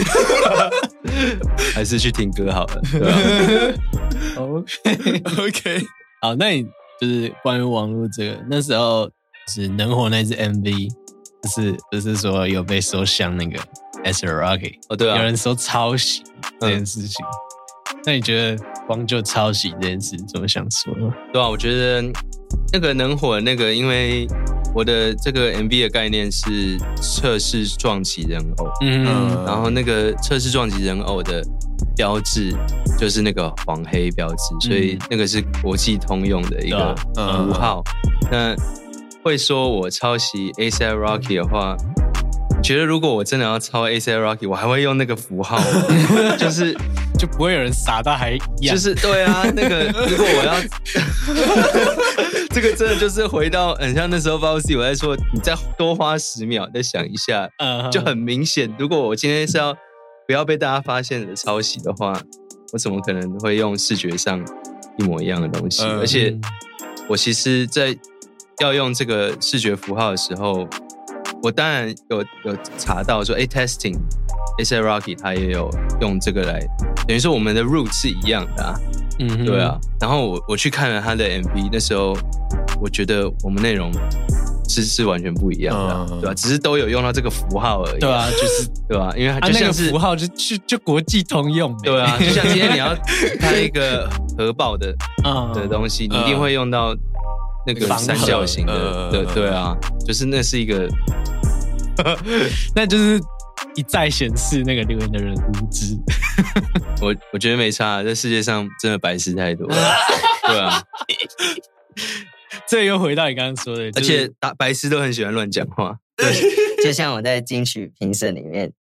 [1.75, 2.83] 还是去听歌好了。
[4.37, 5.87] OK OK，
[6.23, 6.67] 好，那你
[7.01, 9.11] 就是关于网络这个，那时候
[9.49, 10.89] 是能火那支 MV。
[11.43, 13.59] 就是不是说有被说像那个
[14.05, 16.23] ASAP Rocky 哦，对啊，有人说抄袭
[16.61, 20.93] 这件事情，嗯、那你觉得光就抄袭这件事怎么想说？
[21.33, 22.05] 对啊，我觉得
[22.75, 24.27] 那个能火那个，因为
[24.75, 31.43] 我的这个 MV 的概念是测试撞击人偶，嗯，嗯，然后那个测试撞击人偶的
[31.97, 32.55] 标志
[32.99, 37.83] 就是那个黄黑标志，所以那个是国际通用的一个符号，
[38.31, 38.57] 嗯、那。
[39.23, 41.77] 会说我抄袭 A$AP Rocky 的话，
[42.63, 46.37] 觉得如果我真的要抄 A$AP Rocky，我还会用那个符号吗？
[46.41, 46.75] 就是
[47.21, 50.55] 就不会有人傻到还就是对啊， 那个如果我要
[52.49, 57.47] 这个真的就是回到很像那时候 Bossy 我在说，你再多花十秒再想一下，
[57.91, 58.75] 就很明显。
[58.79, 59.77] 如果我今天是要
[60.27, 62.19] 不要被大家发现的抄袭的话，
[62.73, 64.43] 我怎么可能会用视觉上
[64.97, 65.85] 一模一样的东西？
[65.85, 66.35] 而且
[67.07, 67.95] 我其实，在
[68.61, 70.67] 要用这个视觉符号的时候，
[71.43, 73.47] 我当然有有查到说，哎
[74.59, 76.61] ，testing，A$AP Rocky 他也有用这个来，
[77.07, 78.75] 等于说我们的 root 是一样的啊，
[79.19, 79.79] 嗯，对啊。
[80.01, 82.17] 然后我我去看了他的 MV，那时候
[82.81, 83.91] 我觉得我们内容
[84.69, 86.35] 是是完全不一样的，啊，嗯、对吧，啊？
[86.35, 89.15] 只是都有用到这个符号而已，对啊，就是 对吧，啊？
[89.17, 92.95] 因为它就像是、啊那个、符号就就就国际通用，对啊， 就像今天你要
[93.41, 94.95] 拍一个核爆的
[95.55, 96.95] 的东西，你一定会用到。
[97.67, 99.77] 那个三角形的，对对啊，
[100.07, 100.89] 就是那是一个，
[102.75, 103.21] 那就是
[103.75, 105.97] 一再显示那个留言的人无知。
[107.03, 109.77] 我我觉得没差，这世界上真的白痴太多了，
[110.49, 110.83] 对啊。
[112.67, 118.73] 这又回到你刚刚说的，而且大白痴都很喜欢乱讲话， 对，就像我在金曲评审里面，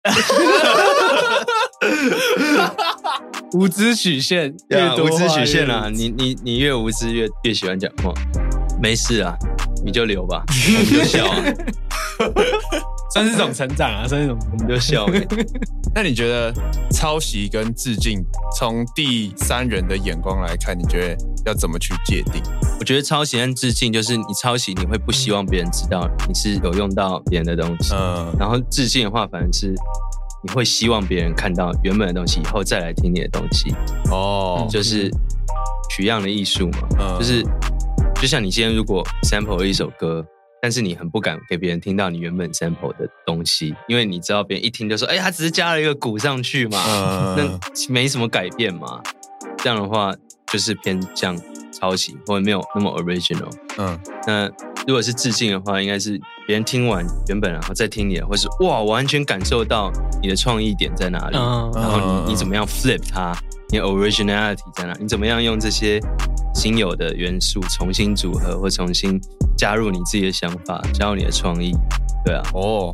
[3.53, 8.13] 无知曲线越多，无知曲线啊，你你你越无知越越喜欢讲话。
[8.81, 9.35] 没事啊，
[9.83, 11.43] 你就留吧，你就笑啊，
[13.11, 15.05] 算是一种成长啊，算是一种，我们就笑。
[15.95, 16.53] 那你觉得
[16.91, 18.23] 抄袭跟致敬，
[18.57, 22.41] 从第三人的眼光来看，你觉得要怎么去界定？
[22.79, 29.73] 我觉得抄袭跟致敬，就是你抄袭，你会不希望别人知道你是有用到别人的东西，嗯，然后致敬的话，反正是
[30.43, 33.73] 你会希望别人看到原本的东西以后再来听你的东西，
[34.11, 35.09] 哦，就是
[35.89, 37.43] 取样的艺术嘛，嗯、就是。
[38.21, 40.21] 就像你今天如果 sample 一首歌，
[40.61, 49.01] 但是你很不敢给别人听到你原本 sample 的东西，因为你知道别人一听就说：“哎、欸，他只是加了一个鼓上去嘛，嗯、 那没什么改变嘛。”
[49.59, 50.13] 这样的话
[50.51, 51.37] 就是偏向
[51.71, 53.49] 抄袭，或者没有那么 original。
[53.77, 54.47] 嗯，那
[54.87, 59.91] 如果是致敬的话，应该是别人听完原本然后再听你的，或是哇，完全感受到
[60.21, 63.33] 你的创意点在哪里，嗯、然后你你怎么样 flip 它，
[63.69, 66.01] 你的 originality 在哪，你怎么样用这些。
[66.59, 69.17] 新有的元素重新组合，或重新
[69.57, 71.71] 加入你自己的想法，加入你的创意，
[72.25, 72.93] 对啊，哦，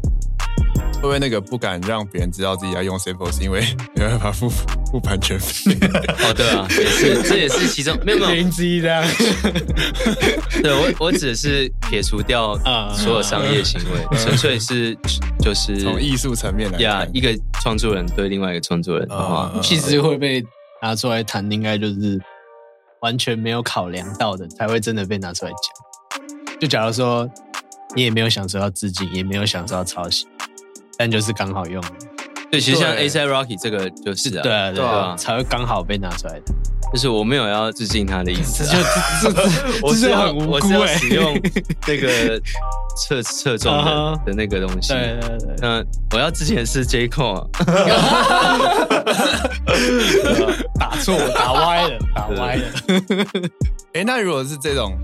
[0.98, 3.62] 会不会那个不敢让别人知道自己要用 sample，是因为
[3.96, 5.74] 没办法付付版权费？
[6.22, 9.04] 哦，对啊，也是，这也是其中没有没有原因之一这样。
[10.62, 12.56] 对我，我只是撇除掉
[12.94, 14.96] 所有商业行为，纯粹是
[15.40, 20.46] 就是从艺术层面来呀，yeah, 一个创作人对另外一个创作人的话，其实会被
[20.84, 22.22] 拿出来谈，应该就是。
[23.06, 25.60] 完全没有考量到的，才会真的被拿出来讲。
[26.60, 27.30] 就假如说
[27.96, 30.26] 你也没有想说要致敬，也没有想说要抄袭，
[30.98, 31.80] 但就是刚好用。
[32.50, 36.46] 对，其实像 A$AP Rocky 这个就是啊，对啊，对啊，才会刚好被拿出来的。
[36.94, 38.72] 就是我没有要致敬他的意思、就
[39.22, 39.30] 这
[39.82, 41.34] 我是要很无辜我是使用
[41.86, 42.40] 那个
[42.98, 43.74] 侧 侧重
[44.26, 44.94] 的、那个东西。
[44.94, 47.48] 对对对，那我要之前是 J Cole，、啊、
[50.80, 51.55] 打错，打歪了，
[52.26, 52.66] 打歪了。
[53.94, 54.98] 哎、 那如果是这种，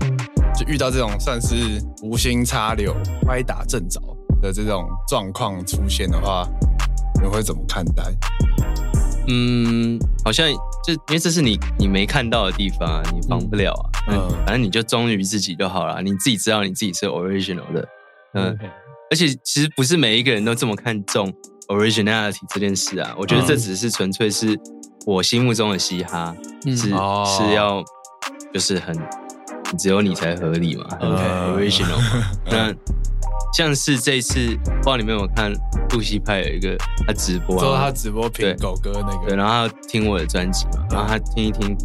[0.58, 2.94] 就遇到这种算是无心插柳、
[3.28, 4.00] 歪打正着
[4.40, 6.48] 的这种状况出现的话，
[7.22, 8.02] 你会怎么看待？
[9.28, 10.48] 嗯，好像
[10.84, 13.84] 就因为这是你你没看到的地方啊，你防不了啊。
[14.08, 17.88] 嗯，嗯反正你就忠于自己就好了，你自己知道你自己是 original 的。
[18.34, 18.58] 嗯
[19.10, 21.30] 而且其实不是每一个人都这么看重
[21.68, 23.14] originality 这件事啊。
[23.18, 24.58] 我觉得这只是纯粹是
[25.06, 26.34] 我心目中的嘻哈，
[26.66, 27.82] 嗯是、哦是要
[28.52, 28.96] 就是很
[29.78, 31.22] 只有你才合理嘛，很 OK
[31.56, 31.98] original。
[32.46, 32.72] 那
[33.54, 35.52] 像是这次，不知道你们有没有看
[35.90, 41.76] 露西派有一个他直播、啊，说他直播评狗哥那个对，然后他听我的专辑嘛，然后他听一听，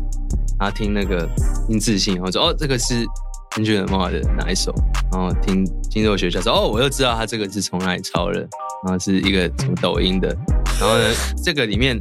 [0.60, 1.28] 他听那个
[1.68, 3.06] 听自信，然后说哦，这个是
[3.52, 4.74] Kendrick Lamar 的哪一首？
[5.12, 8.40] 然后听经济学校说哦，我又知道他这个是从哪里抄的，
[8.86, 10.28] 然后是一个什么抖音的，
[10.80, 11.06] 然后呢，
[11.44, 11.98] 这个里面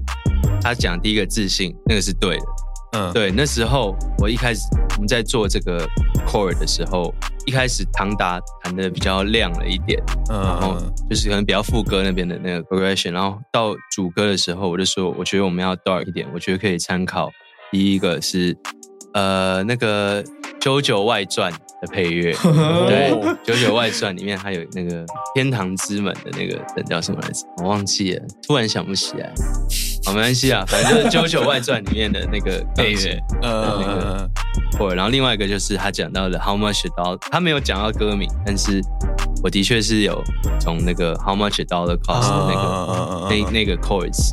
[0.60, 2.44] 他讲第一个自信，那个是对的，
[2.92, 4.60] 嗯，对，那时候我一开始
[4.96, 5.86] 我们在做这个
[6.26, 7.14] chord 的时候，
[7.46, 10.02] 一开始唐达弹的比较亮了一点。
[10.28, 10.76] 嗯，然后
[11.08, 17.30] 就是可能比较副歌那边的那个 progression，然后到主歌的时候，我就说，我觉得我们要 dark 一点，我觉得可以参考
[17.70, 18.56] 第一个是
[19.16, 20.22] 呃那个
[20.60, 21.50] 《九九外传》
[21.80, 22.34] 的配乐，
[22.86, 23.10] 对，
[23.42, 27.46] 《九九外传》里面还有那个天堂之门的那个人叫什么来着？
[27.62, 29.32] 我忘记了，突然想不起来。
[30.04, 33.18] 好，没关系啊， 反正就是《九九外传》里面的那个配乐。
[33.40, 34.30] 呃，那个
[34.78, 38.82] 或然后另外一个就是他讲到的 How much a dollar，他没有讲到歌名，但是
[39.42, 40.22] 我的确是有
[40.60, 44.32] 从那个 How much a dollar cost 的那个那那个 chords，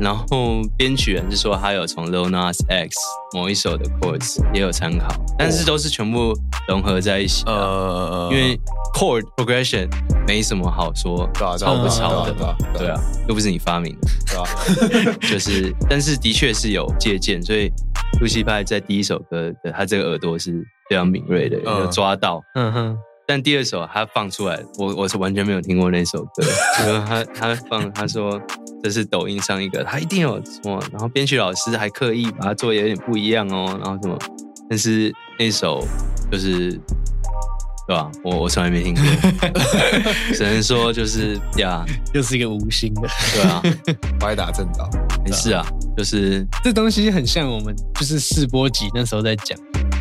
[0.00, 2.96] 然后编曲人是说他有从 Lil Nas X
[3.34, 5.08] 某一首的 chords 也有参考，
[5.38, 6.32] 但是都是全部
[6.68, 8.58] 融合在一起的，呃，因为
[8.94, 9.88] chord progression
[10.26, 12.56] 没什么好说抄不抄的。
[12.76, 14.08] 对啊，又不是你发明的。
[14.28, 14.36] 对
[15.04, 15.18] 吧？
[15.28, 17.70] 就是，但是的确是有借鉴，所以
[18.20, 21.80] 露西派在第一首歌的他这个耳朵是非常敏锐的，嗯。
[21.80, 22.40] 有抓到。
[22.54, 26.46] 嗯哼，但第二首他放出来，我我是完全没有听过那首歌，
[26.78, 28.40] 然 后他他放他说
[28.82, 34.18] 这是抖音上一个，他一定有什么，然后编曲老师还刻意把它做得有点不一样哦，然后什么，
[34.68, 35.84] 但是那首
[36.30, 36.80] 就是。
[37.88, 38.10] 对吧？
[38.22, 39.02] 我我从来没听过，
[40.34, 43.08] 只能说就是呀， 又是一个无心的。
[43.32, 43.62] 对啊，
[44.20, 44.86] 歪打正着，
[45.24, 49.58] 没事啊，就是这东西很像我们就是试播集那时候在讲，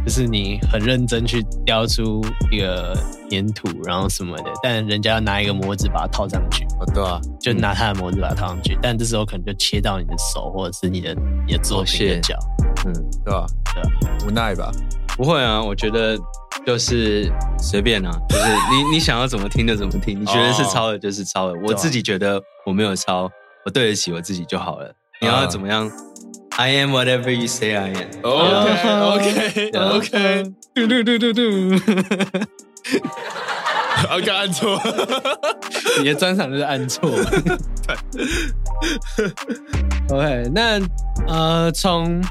[0.07, 2.97] 就是你很认真去雕出一个
[3.29, 11.13] 粘土，然后什么的，但人家要拿一个模子把它套上去，哦，对啊，就拿他的模子把它套上去，但这时候可能就切到你的手或者是你的
[11.45, 12.37] 你的作品的脚。
[12.85, 12.93] 嗯，
[13.25, 13.45] 对吧？
[13.73, 14.71] 对啊，无奈吧？
[15.17, 16.17] 不会啊，我觉得
[16.65, 21.59] 就是随便啊，就是你 你想要怎么听就怎么听，你觉得是抄的就是抄的。
[21.65, 23.29] 我自己觉得我没有抄，
[23.65, 24.89] 我对得起我自己就好了。
[25.19, 25.91] 你要怎么样
[26.57, 28.07] ？I am whatever you say I am。
[28.23, 28.73] OK
[29.15, 30.43] OK 对啊 OK，
[30.73, 31.41] 嘟嘟嘟嘟嘟
[34.09, 34.79] ，OK，按错。
[36.01, 37.09] 你的专场就是按错。
[40.09, 40.79] OK，那
[41.27, 42.23] 呃，从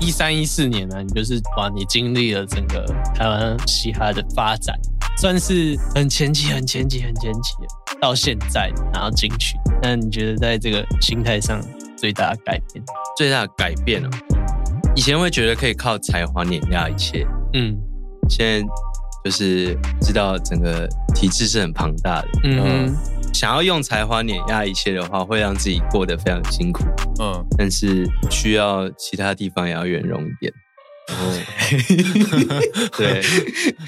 [0.00, 4.74] 一三一四年呢、啊，你就是哇，你经历了整个台湾嘻哈的发展，
[5.18, 7.54] 算是很前期、很前期、很前期，
[8.00, 9.56] 到现在拿到金曲。
[9.82, 11.60] 那你觉得在这个心态上
[12.04, 12.84] 最大的改变？
[13.16, 14.10] 最大的改变哦，
[14.94, 17.74] 以前会觉得可以靠才华碾压一切，嗯
[18.28, 18.66] 现在
[19.24, 22.28] 就是知道整个体制是很庞大的。
[22.42, 22.96] 嗯哼
[23.32, 26.84] 想要用才华碾压一切的话，会让自己过得非常辛苦。
[27.22, 30.52] 嗯，但是需要其他地方也要圆融一点，
[31.08, 31.32] 然后
[32.98, 33.22] 对，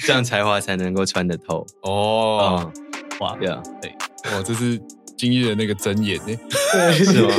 [0.01, 1.63] 这样才华才能够穿得透。
[1.83, 2.71] 哦，哦，
[3.19, 3.91] 哇，对啊，对，
[4.31, 4.81] 哇，这是
[5.17, 6.37] 今日的那个真眼呢。
[6.93, 7.33] 是吗？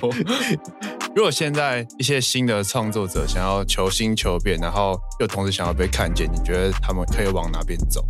[0.00, 0.10] 哦
[1.16, 8.04] 如果现在一些新的创作者想要求新求变，然后又同时想要被看见，你觉得他们可以往哪边走？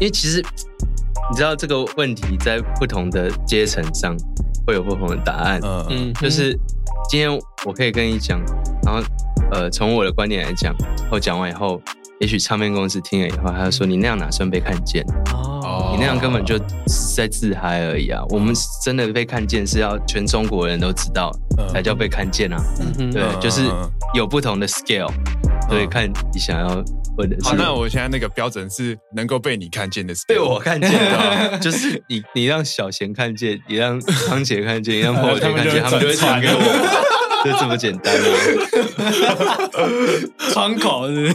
[0.00, 0.44] 因为其实
[1.30, 4.16] 你知道这个问题在不同的阶层上
[4.66, 5.60] 会有不同的答案。
[5.90, 6.58] 嗯，就是
[7.08, 7.30] 今天
[7.64, 8.40] 我可以跟你讲，
[8.84, 9.00] 然后
[9.52, 10.74] 呃，从我的观点来讲，
[11.08, 11.80] 我讲完以后，
[12.22, 15.04] 也许唱片公司听了以后，他就说你那样哪算被看见？
[15.64, 16.62] 哦，你那样根本就是
[17.16, 18.22] 在自嗨而已啊！
[18.28, 18.54] 我们
[18.84, 22.56] 真的被看见是要全中国人都知道嗯才叫被看见啊！
[22.98, 25.10] 嗯对，嗯就是嗯有不同的 scale，
[25.68, 26.68] 所以看你想要
[27.16, 27.48] 问的是。
[27.48, 37.31] 好，那我现在那个标准是能够被你看见的，被我看见的， 就是你你让小贤看见，你让康姐看见，你让 破姐看见，他们就会传给我。
[37.44, 39.58] 就这么简单啊！
[40.52, 41.34] 窗口是，是？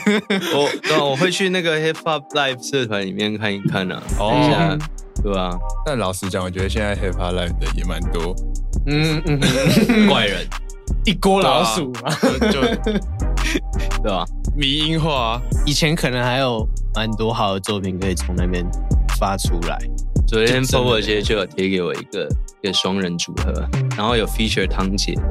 [0.55, 4.78] 我对、啊、我会去那个 Hip Hop Live 社团里面看一看啊，看一下，
[5.24, 5.58] 对吧、啊？
[5.86, 8.36] 但老实讲，我觉得现在 Hip Hop Live 的也蛮多，
[8.86, 9.39] 嗯嗯，
[10.08, 10.45] 怪人，
[11.05, 12.10] 一锅老鼠嘛，
[12.51, 12.62] 就
[14.03, 14.26] 对吧？
[14.55, 18.66] 迷音化，以前可能还有蛮多好的作品可以从那边
[19.20, 19.78] 发出来。
[20.28, 22.28] 昨天 Popo 姐就有贴给我一个
[22.62, 25.22] 一个双人组合，然后有 feature 汤姐的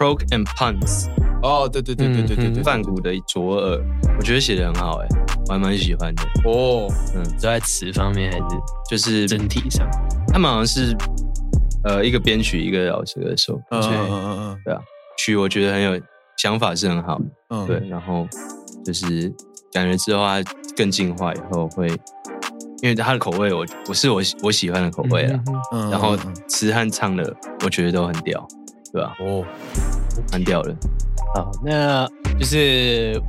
[0.00, 1.08] Prog and Puns。
[1.42, 3.78] 哦，对对对对对对对，梵谷的左耳，
[4.16, 5.06] 我觉得写的很好哎，
[5.46, 6.22] 我还蛮喜欢的。
[6.46, 8.44] 哦，嗯，都在词方面还是
[8.88, 9.86] 就是整体上，
[10.28, 10.96] 他们好像是
[11.84, 14.80] 呃一个编曲一个饶舌歌手，嗯嗯嗯嗯，对啊，
[15.18, 16.00] 曲我觉得很有
[16.38, 18.26] 想法是很好的，嗯，对，然后。
[18.82, 19.30] 就是
[19.74, 20.42] 感觉之后它
[20.74, 21.86] 更进化以后会，
[22.80, 25.38] 因为它的口味我不是我我喜欢的口味啊，
[25.90, 26.16] 然后
[26.48, 28.48] 词和唱的我觉得都很屌，
[28.92, 29.14] 对吧？
[29.20, 29.44] 哦，
[30.32, 30.74] 蛮屌的。
[31.34, 33.20] 好，那就是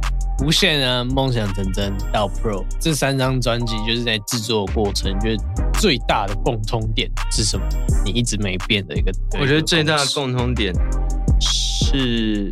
[0.43, 5.38] 无限啊，梦想成真到 Pro 这三张专辑，就是在制作过程，就是
[5.80, 7.66] 最大的共通点是什么？
[8.03, 10.74] 你一直没变的一个，我觉得最大的共通点
[11.39, 12.49] 是，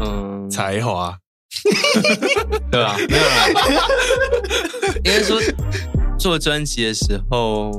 [0.00, 1.14] 嗯，才华。
[2.70, 3.46] 对啊，没有啦。
[4.96, 5.38] 应该说
[6.18, 7.70] 做专辑的时候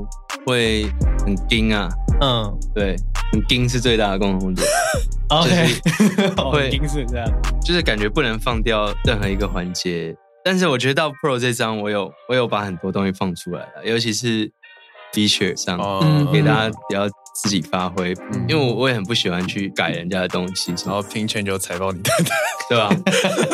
[0.46, 0.86] 会
[1.26, 1.90] 很盯啊，
[2.22, 2.96] 嗯，对，
[3.32, 4.68] 很惊是最大的共同点。
[5.30, 5.68] OK，
[6.52, 7.28] 会惊是这样，
[7.64, 10.16] 就是感觉不能放掉任何一个环节。
[10.44, 14.52] 但是我觉得到 Pro 这张，我有我有把很多东西放出来了，尤其是
[15.14, 17.08] feature 上，嗯，给大家比较。
[17.36, 18.14] 自己发挥，
[18.48, 22.10] 因为我我也很不喜欢去改人家的东西，然后拼全球踩爆你的，
[22.70, 22.90] 对吧？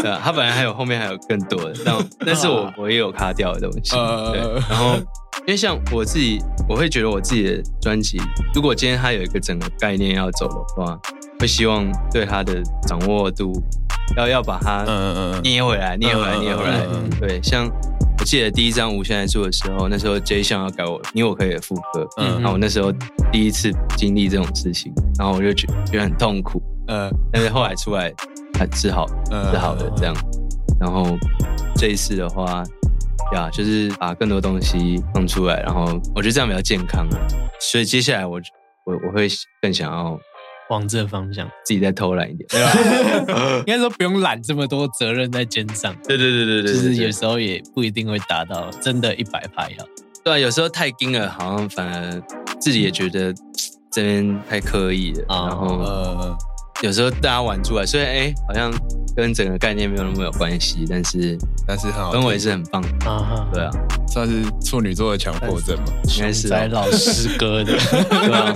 [0.03, 3.95] 对啊，他本来还有后面还有更多的，但但是我我也有卡掉的东西，
[4.31, 4.39] 对。
[4.69, 4.99] 然后
[5.47, 6.39] 因为像我自己，
[6.69, 8.19] 我会觉得我自己的专辑，
[8.53, 10.99] 如果今天它有一个整个概念要走的话，
[11.39, 13.51] 会希望对它的掌握度
[14.17, 14.83] 要要把它
[15.41, 16.85] 捏回来，捏回来，捏回来。
[17.19, 17.69] 对，像。
[18.19, 22.93] 我记得第一张无限来做的时候，那时候 J 项要改我你我可以的副歌，嗯，然后我那时候
[23.31, 28.13] 第一次经历这种事情，然后我就觉觉得很痛苦，嗯，但是后来出来
[28.59, 30.13] 还治好，治好了这样，
[30.79, 31.17] 然后
[31.77, 32.63] 这一次的话，
[33.33, 37.17] 呀，就是把更多东西放出来，然后我觉得这样比较健康啊，
[37.59, 38.39] 所以接下来我
[38.85, 39.27] 我我会
[39.61, 40.19] 更想要。
[40.69, 43.57] 往这个方向，自己再偷懒一点，对吧？
[43.67, 45.93] 应该说不用揽这么多责任在肩上。
[46.07, 49.85] 对对对对对，就是有时候也不一定会达到真的一百趴要。
[50.23, 52.21] 对啊，有时候太硬了，好像反而
[52.57, 53.33] 自己也觉得
[53.91, 55.25] 这边太刻意了。
[55.27, 56.37] 然后呃，
[56.81, 58.71] 有时候大家玩出来，虽然哎，好像。
[59.13, 63.45] 跟整个概念没有那么有关系，但是但是很好，氛围是很棒的啊！
[63.53, 63.69] 对啊，
[64.07, 65.83] 算是处女座的强迫症嘛？
[66.15, 68.55] 应该是熊仔老师哥的，对 吧？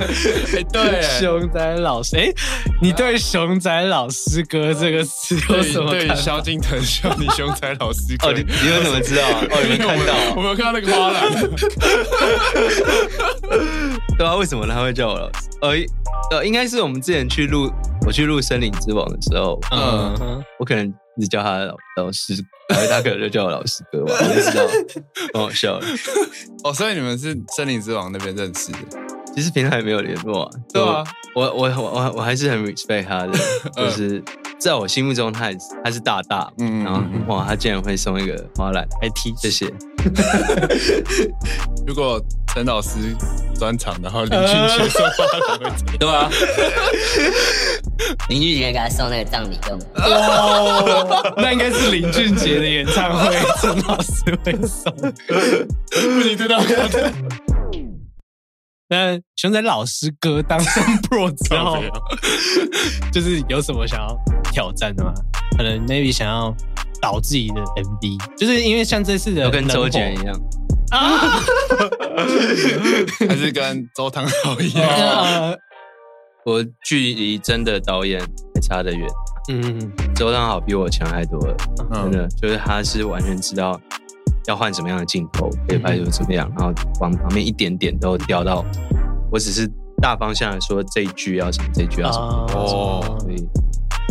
[0.72, 2.32] 对，熊仔老师，哎，
[2.82, 5.92] 你对熊仔老师哥这个词有什么？
[5.92, 9.42] 对，萧敬腾叫你熊仔老师哥，你你们怎么知道啊？
[9.52, 10.14] 哦，你们看到？
[10.38, 11.30] 我没有看到那个花篮。
[14.18, 15.40] 对啊，为什么他会叫我老师？
[15.60, 15.72] 呃
[16.32, 17.70] 呃，应该是我们之前去录。
[18.08, 20.88] 我去录《森林之王》的时候，嗯，我可能
[21.18, 22.34] 一直叫他老老师，
[22.70, 24.66] 然后他可能就叫我老师哥吧，我就知道，
[25.34, 25.86] 很好笑了。
[26.64, 28.78] 哦，所以你们是《森林之王》那边认识的？
[29.36, 30.50] 其实平常也没有联络啊。
[30.72, 31.04] 对啊，
[31.36, 33.34] 我我我我我还是很 respect 他的，
[33.76, 34.24] 就是
[34.60, 39.72] 在我心目中他也是他是大大，嗯，然后哇，他竟然会送一个花篮，还踢这些。
[41.86, 42.20] 如果
[42.54, 42.90] 陈老师
[43.60, 45.14] 专场，然后林俊杰送花
[45.76, 45.98] 怎样？
[46.00, 46.30] 对啊。
[48.30, 54.12] 林俊杰给他送那个葬礼用的，哦，那应该是林俊杰的演唱会， 陈老师
[54.44, 54.92] 会送。
[54.96, 56.66] 不行，知道吗？
[58.88, 61.78] 那熊仔老师哥当上 Pro 之后，
[63.12, 64.16] 就是有什么想要
[64.52, 65.12] 挑战的吗？
[65.58, 66.56] 可能 maybe 想要
[67.02, 70.36] 导自己的 MV，就是因为像这次的跟周杰伦一样
[70.92, 71.40] 啊，
[73.28, 75.56] 还是跟周汤豪一样。
[76.46, 78.22] 我距离真的导演
[78.54, 79.08] 还差得远，
[79.50, 81.56] 嗯，周汤豪比我强太多了，
[81.92, 83.82] 真的，就是他是完全知道
[84.48, 88.64] 要换什么样的镜头，可以拍出怎么样，然后往旁边一点点都调到，
[89.32, 89.70] 我只是
[90.02, 93.36] 大方向来说这一句要什么，这一句要什么，哦，所以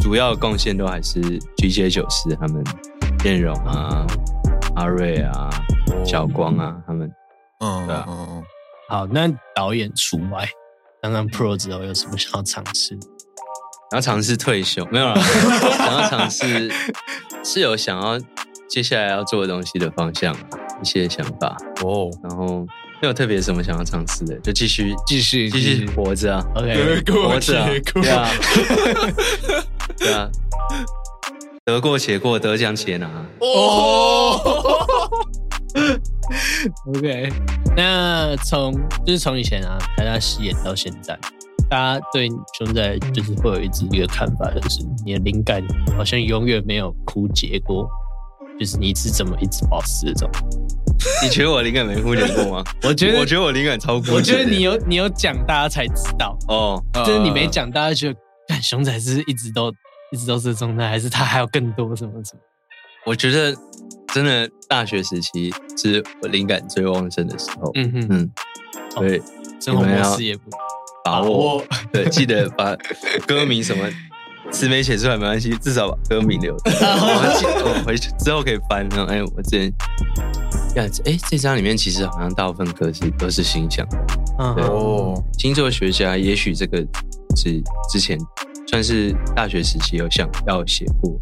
[0.02, 1.20] 主要的贡献都还是
[1.56, 2.64] GJ 九四他们，
[3.24, 4.06] 彦荣啊，
[4.76, 5.48] 阿瑞啊，
[6.04, 7.10] 小光啊，他们，
[7.60, 8.06] 嗯，对啊，
[8.88, 10.48] 好，那导演除外。
[11.00, 12.98] 当上 Pro 之后有什么想要尝试？
[13.90, 14.86] 想要尝试退休？
[14.90, 15.14] 没有啦，
[15.76, 16.72] 想要尝试
[17.44, 18.18] 是有想要
[18.68, 20.34] 接下来要做的东西的方向，
[20.82, 21.56] 一些想法。
[21.82, 22.10] 哦。
[22.22, 22.66] 然后
[23.02, 26.44] 没有特别什么想要尝试的，就继续继续继续活着啊。
[26.56, 28.30] OK，活着啊，对啊，
[29.98, 30.30] 对啊，
[31.64, 33.06] 得过且过，得奖且拿。
[33.40, 34.40] 哦，
[36.96, 37.30] OK，
[37.76, 38.72] 那从
[39.04, 41.18] 就是从以前啊，台大戏演到现在，
[41.68, 45.62] 大家对熊仔就是会有一直一个看法，就是你的灵感
[45.96, 47.86] 好像永远没有枯竭过，
[48.58, 50.30] 就是你是怎么一直保持这种？
[51.22, 52.64] 你觉得我灵感没枯竭过吗？
[52.82, 54.12] 我觉得，我觉得我灵感超枯竭。
[54.12, 56.82] 我觉得你有你有讲，大家才知道哦。
[57.04, 59.72] 就是你没讲，大家觉得，看熊仔是一直都
[60.12, 62.40] 一直都是这状态，还是他还有更多什么什么？
[63.06, 63.54] 我觉得
[64.14, 67.70] 真的大学时期是我灵感最旺盛的时候。
[67.74, 68.30] 嗯哼嗯，
[68.96, 69.20] 对，
[69.60, 70.42] 生活模式也不
[71.04, 71.62] 把握。
[71.92, 72.74] 对，记得把
[73.26, 73.86] 歌名什么
[74.54, 76.70] 词没写出来没关系，至少把歌名留着。
[76.70, 78.88] 我们，我回去之后可以翻。
[78.90, 79.72] 然后，哎，我之前。
[80.76, 80.88] 哎，
[81.28, 83.86] 这张里面其实好像大部分歌是都是星象。
[84.38, 86.78] 哦，星座学家也许这个
[87.36, 88.18] 是之前
[88.68, 91.16] 算是大学时期有想要写过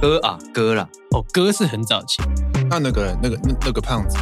[0.00, 0.86] 歌啊歌啦。
[1.12, 2.22] 哦，歌是很早期。
[2.68, 4.18] 那那个那个那那个胖子，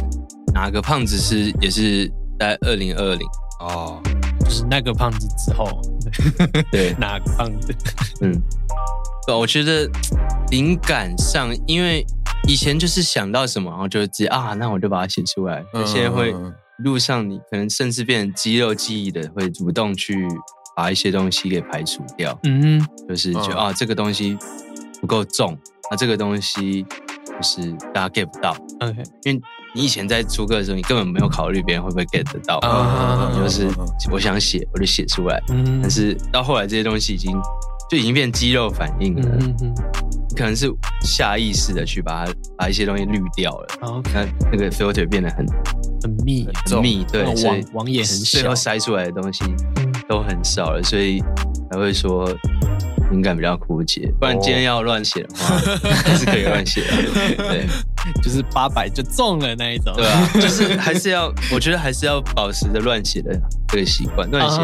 [0.53, 3.27] 哪个胖子是也是在二零二零
[3.59, 4.01] 哦，
[4.45, 5.81] 就是那个胖子之后，
[6.71, 7.75] 对， 哪个胖子？
[8.21, 8.41] 嗯，
[9.27, 9.89] 我觉得
[10.51, 12.05] 灵感上，因为。
[12.45, 15.63] 以前就是想到什么，然后就直接啊，那我就把它写出来。
[15.85, 16.35] 现在会
[16.79, 20.27] 路上，你可能甚至变成肌肉记忆的，会主动去
[20.75, 22.37] 把一些东西给排除掉。
[22.43, 24.37] 嗯哼，就是就啊，这个东西
[24.99, 25.57] 不够重，
[25.89, 28.51] 那这个东西就是大家 get 不到。
[28.81, 29.41] OK，因为
[29.75, 32.57] 你以前在出歌的时候，你根本没有考虑别人会不会 get 得到。
[32.59, 33.67] 啊，就是
[34.11, 35.41] 我想写，我就写出来。
[35.49, 37.31] 嗯，但是到后来这些东西已经
[37.89, 39.37] 就已经变肌肉反应了。
[40.35, 40.67] 可能是
[41.01, 45.45] 下意识的去把它把一些东西滤掉了，然后看那个 filter 变得很
[46.01, 49.43] 很密很密，对，网网也很小，最后筛出来的东西
[50.07, 51.19] 都很少了，所以
[51.71, 52.27] 才会说
[53.11, 54.11] 灵感比较枯竭。
[54.19, 55.55] 不然今天要乱写的话，
[55.93, 56.87] 还是可以乱写的。
[57.37, 57.67] 对，
[58.21, 59.93] 就是八百就中了那一种。
[59.95, 63.37] 对啊， 就是还是要，我觉得还是要保持着乱写的
[63.69, 64.57] 这个习惯，乱写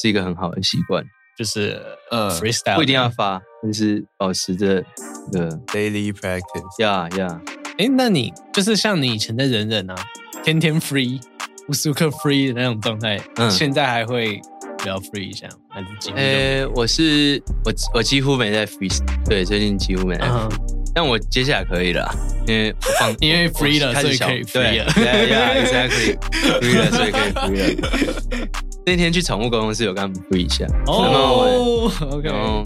[0.00, 1.04] 是一个很好的习惯。
[1.38, 1.80] 就是
[2.10, 4.82] 呃，freestyle 不一定要发，但是保持着
[5.30, 6.82] 的 daily practice。
[6.82, 7.40] 呀呀，
[7.78, 9.94] 哎，那你就是像你以前在忍忍啊，
[10.42, 11.20] 天天 free，
[11.68, 14.40] 无时无刻 free 的那种状态，嗯，现在还会
[14.78, 16.16] 比较 free 一下，还是几乎？
[16.16, 18.92] 呃，我是我我几乎没在 free，
[19.24, 22.12] 对，最近几乎没在 free，但我接下来可以了，
[22.44, 28.48] 因为我放，因为 free 了，所以可以 free 了，对，yeah，exactly，free 了，所以可以 free 了。
[28.84, 32.64] 那天去宠物沟通室有跟他们 free 一下哦，OK，然后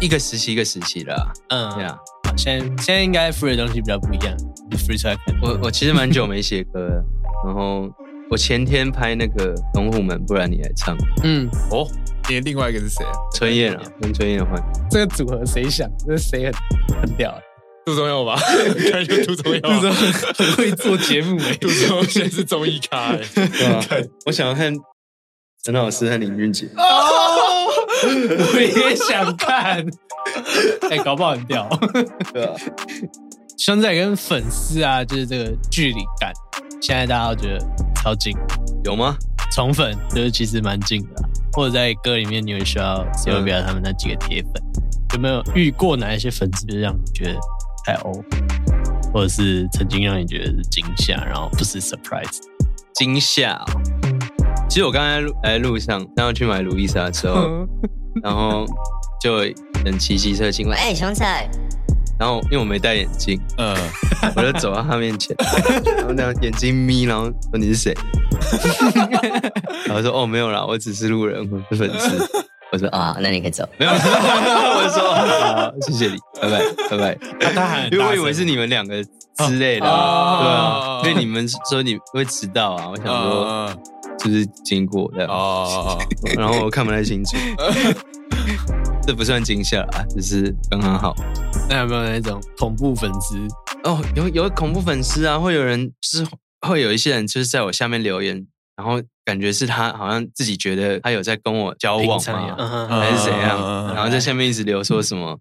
[0.00, 1.14] 一个时期一个时期的，
[1.50, 1.96] 嗯，对啊，
[2.36, 4.36] 现在现在应该 free 的东西比较不一样，
[4.68, 5.32] 你 free 出来看。
[5.40, 7.04] 我我其实蛮久没写歌了，
[7.46, 7.88] 然后
[8.32, 11.86] 我前天拍那个《龙虎门》，不然你来唱，嗯，哦，
[12.28, 13.12] 你另外一个是谁啊？
[13.34, 14.62] 春燕啊，跟春燕换。
[14.90, 15.88] 这个组合谁想？
[16.06, 17.38] 这谁很很屌？
[17.84, 18.36] 杜宗佑吧？
[18.90, 23.20] 看 就 杜宗佑，杜宗很会做节目诶，杜宗佑现在是综艺咖诶，
[23.88, 24.74] 对，我想要看。
[25.62, 27.66] 陈老师和林俊杰哦，
[28.52, 29.82] 我也想看，
[30.90, 31.66] 哎、欸，搞不好很屌。
[32.34, 32.52] 对啊，
[33.56, 36.30] 现在跟粉丝啊，就是这个距离感，
[36.82, 37.58] 现在大家都觉得
[37.94, 38.36] 超近，
[38.84, 39.16] 有吗？
[39.54, 41.23] 宠粉就是其实蛮近的，
[41.54, 44.62] 或者在歌里面你会需要 Sylvia 他们那几个铁粉，
[45.14, 47.38] 有没有遇过哪一些粉丝，就是让你觉得
[47.86, 48.12] 太欧，
[49.12, 52.38] 或者是曾经让你觉得是惊吓，然后不是 surprise，
[52.94, 53.64] 惊吓、哦。
[54.68, 57.66] 其实我刚才来路上，然后去买路易莎的时候，
[58.22, 58.66] 然后
[59.20, 59.38] 就
[59.84, 61.24] 人骑机车经过，哎，熊仔，
[62.18, 63.76] 然后因为我没戴眼镜，嗯，
[64.36, 65.34] 我就走到他面前，
[65.96, 67.94] 然后那样眼睛眯，然后说你是谁？
[69.86, 72.44] 然后说哦没有啦，我只是路人，我是粉丝。
[72.72, 73.68] 我说啊，那你可以走。
[73.78, 75.14] 没有，我说
[75.54, 76.60] 好， 谢谢你，拜拜
[76.90, 77.18] 拜拜。
[77.54, 83.70] 他喊因为我以为是你们两个之类的，对啊，因为你们说你会迟到啊，我想说。
[84.16, 85.98] 就是经过的哦，
[86.34, 87.36] 然后我看不太清楚，
[89.06, 91.14] 这不算惊吓啊，只是刚刚好。
[91.68, 93.36] 那有没有那种恐怖粉丝？
[93.84, 96.26] 哦，有有恐怖粉丝啊，会有人就是
[96.66, 102.56] 会有一些人就是在我下面留言，然后感觉是他好像自己觉得他有在跟我交往嘛，
[102.88, 105.38] 还是怎样，然后在下面一直留说什么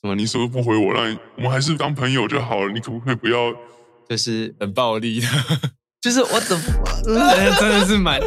[0.00, 3.52] 什么，你说不回我，那我们还是当朋友就好了，你可不可以不要
[4.08, 5.26] 就是很暴力的？
[6.02, 6.64] 就是我怎么
[7.60, 8.18] 真的是蛮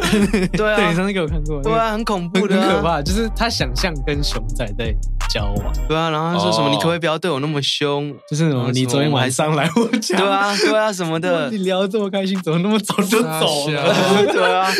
[0.52, 3.02] 对啊， 对，上次给我看过，对啊，很恐怖的，很可怕。
[3.02, 4.94] 就是他想象跟熊仔在
[5.28, 8.14] 交往，对啊，然后他说什么、哦你可不可以不要对我那么凶？
[8.30, 13.94] 就是什么你昨天晚上来我家，对啊，对啊，什么的你，聊得这么开心，怎么那么早就走傻了？
[14.24, 14.72] 笑对啊，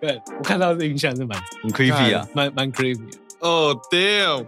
[0.00, 2.24] 对，我看到的印象是蛮很 creepy 啊。
[2.32, 3.18] 蛮蛮 creepy 的。
[3.40, 4.44] 哦、damn！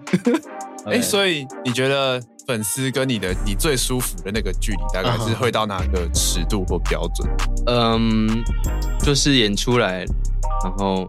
[0.86, 7.28] 哎、所以你觉得粉丝跟你的你最舒服的那个距离，大概是会到哪个尺度或标准？
[7.66, 8.42] 嗯，
[9.01, 9.99] 就是演出来，
[10.64, 11.07] 然后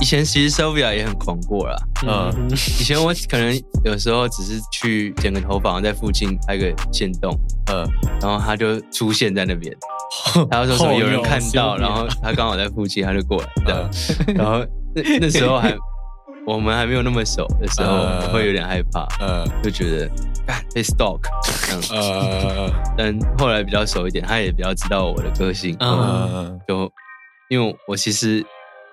[0.00, 1.76] 以前其实 Sylvia 也很狂过啦。
[2.06, 7.34] 嗯以前我可能有时候只是去剪个头发，在附近拍个线动，
[7.72, 7.82] 嗯，
[8.20, 9.74] 然后他就出现在那边，
[10.50, 13.90] 他就说什么有人看到，然后他刚好在附近，他就过来这样。
[14.34, 14.62] 然后
[14.94, 15.74] 那那时候还
[16.46, 19.44] 我们还没有那么熟的时候，呃会有点害怕，呃。
[19.62, 20.06] 就觉得
[20.46, 21.82] 干被 stalk 这样。
[21.90, 25.74] 呃但后来比较熟一点，他也比较知道我的个性，
[26.68, 26.92] 就
[27.48, 28.44] 因为我其实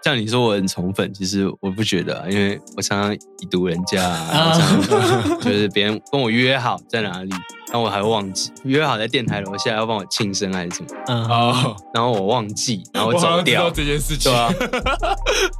[0.04, 7.30] 像你说我很宠粉，其实我不觉得、啊，因为我常常已读人家、啊，常常 就是别人跟我约好在哪里，
[7.68, 14.54] 然后我还忘记约好在电台楼下要帮我庆生还是什么，嗯，哦，然后我忘记，然后走我好像知道掉，这件事情， 对啊，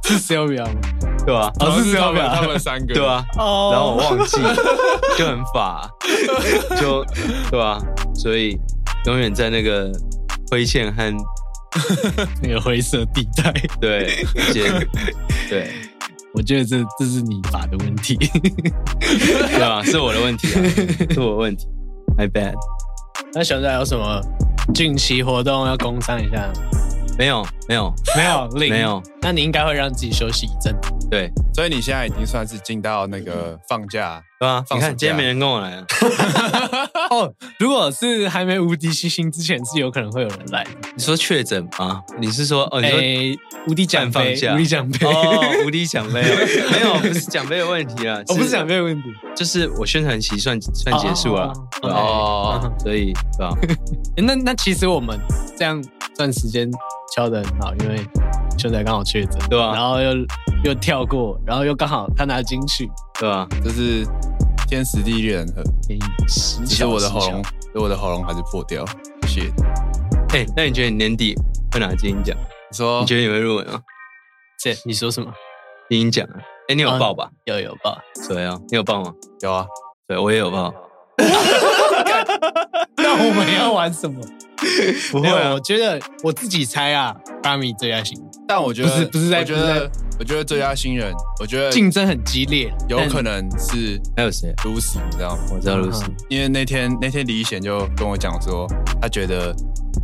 [0.04, 0.80] 是 Sylvia 吗？
[1.24, 3.70] 对啊，哦是 Sylvia 他们三个，对啊，哦。
[3.72, 4.38] 然后我忘记，
[5.16, 5.88] 就很法，
[6.80, 7.04] 就
[7.48, 7.78] 对啊，
[8.14, 8.58] 所以
[9.06, 9.88] 永远在那个
[10.50, 11.02] 亏欠和
[12.42, 14.24] 那个灰色地带， 对
[15.48, 15.72] 对
[16.34, 18.16] 我觉得这这是你爸的问题。
[18.16, 20.62] 对啊，是我的问题啊，
[21.12, 21.66] 是我的问题
[22.16, 22.54] ，my bad。
[23.34, 24.20] 那小仔有什么
[24.74, 26.52] 近期活动要公商一下吗？
[27.18, 30.74] 没有没有没有，零没有，那你应该会让自己休息一阵。
[31.12, 35.84] 对所以你现在已经算是进到那个放假，对啊，放你看今天没人跟我来啊，
[37.12, 40.66] 哦，如果是还没无敌星星之前，是有可能会有人来。
[40.96, 42.00] 你说确诊吗？
[42.18, 42.80] 你是说哦？
[42.80, 43.36] 你说诶，
[43.68, 45.06] 无敌奖杯，办放假无敌奖杯。
[45.06, 46.24] 哦，无敌奖杯哦
[46.72, 51.52] 没有，不是奖杯的问题啦，哦，不是奖杯的问题，就是我宣传期算算结束了
[51.82, 53.52] 哦，所以对吧？
[54.16, 55.20] 诶那那其实我们
[55.58, 55.82] 这样
[56.16, 56.70] 算时间
[57.14, 57.98] 敲得很好，因为
[58.56, 60.10] 秀仔刚好确诊，对啊然后又
[60.64, 62.88] 又跳过，然后又刚好他拿金曲，
[63.18, 63.46] 对吧？
[63.64, 64.06] 就是
[64.68, 65.62] 天时地利人和，
[66.28, 67.42] 只是我的喉咙，
[67.74, 68.84] 我的喉咙还是破掉，
[69.26, 69.50] 谢。
[70.34, 71.34] 哎，那你觉得你年底
[71.72, 72.36] 会拿金鹰奖？
[72.70, 73.80] 你说你觉得你会入围吗？
[74.62, 75.32] 这你说什么？
[75.90, 76.38] 金鹰奖啊？
[76.68, 77.28] 哎，你有报吧？
[77.44, 77.98] 有有报？
[78.28, 79.12] 对啊，你有报吗？
[79.40, 79.66] 有啊？
[80.06, 80.72] 对，我也有报。
[82.96, 84.20] 那我们要玩什么？
[85.10, 89.90] 不会啊我，觉得我自己猜啊，巴米最佳新人但我觉得不是不是在我觉得
[90.22, 95.42] 我觉得最佳新人，我觉得竞争很激烈，有可能是还有谁啊？Lucy，你知道吗？
[95.52, 96.04] 我知道露西。
[96.28, 98.64] 因为那天那天李显就跟我讲说，
[99.00, 99.52] 他觉得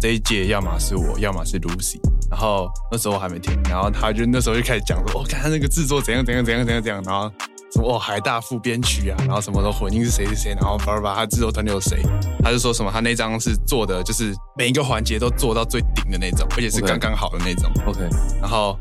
[0.00, 2.00] 这一届要么是我，要么是 Lucy。
[2.28, 7.30] 然后那时候我还没听，然后他就那时候就开始讲说，我、哦、看他那个制作怎样怎样怎样怎样怎样，然后
[7.72, 12.02] 什么哦海大副编曲啊，然后什么的混音是谁是谁，然后叭叭叭他制作团队有谁，
[12.42, 17.70] 他就说什么他那张是做的就是每一个环节都做到最顶的那种，而且是刚刚好的那种。
[17.86, 18.00] OK，
[18.42, 18.76] 然后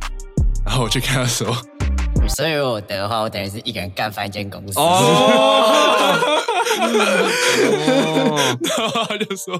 [0.67, 1.47] 然后我就跟他说，
[2.27, 4.77] 所以如果我得的话，我等于是一个人干翻一间公司。
[4.77, 5.65] 哦，
[8.61, 9.55] 然后他就说，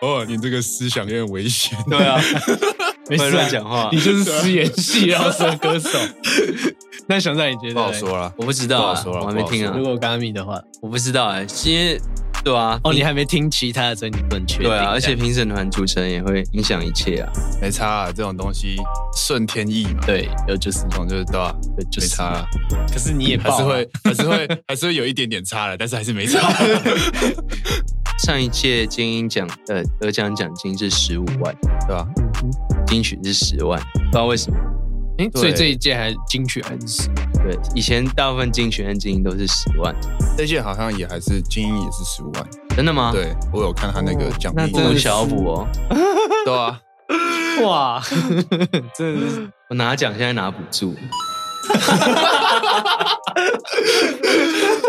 [0.00, 1.76] 哦，你这个思想有点危险。
[1.90, 2.20] 对啊，
[3.10, 3.88] 没事乱讲话。
[3.90, 5.98] 你就是失言系饶舌歌手。
[7.06, 9.74] 那熊仔，你觉得不好说了，我不知道啊，不好说了我还没听啊。
[9.76, 12.00] 如，果嘎米的话，我不知道哎，因为
[12.44, 14.68] 对啊，哦，你还没听其他的，所以你不能确定。
[14.68, 17.32] 对啊，而且评审团组成也会影响一切啊。
[17.60, 18.76] 没差啊，这种东西
[19.16, 21.56] 顺天意嘛，对，有就是这种就是对吧？
[21.76, 22.46] 对就是没差啊，
[22.92, 26.40] 可是你也还是会还是会还是会有一点点差的，但是还是没差。
[28.22, 31.54] 上一届金鹰奖的得奖奖金是十五万，
[31.86, 32.06] 对吧？
[32.16, 32.50] 嗯哼
[32.86, 34.58] 金曲是十万，不知道为什么。
[35.18, 37.32] 诶对所以这一届还金曲还是十万？
[37.44, 39.94] 对，以前大部分进学院精英都是十万，
[40.34, 45.68] 这届好像也还是精英也是十五万，真的吗？，对我有看他那个奖励，那真的是小补哦。
[46.46, 46.80] 对啊，
[47.62, 48.02] 哇，
[48.96, 50.96] 真的是我拿奖现在拿补助，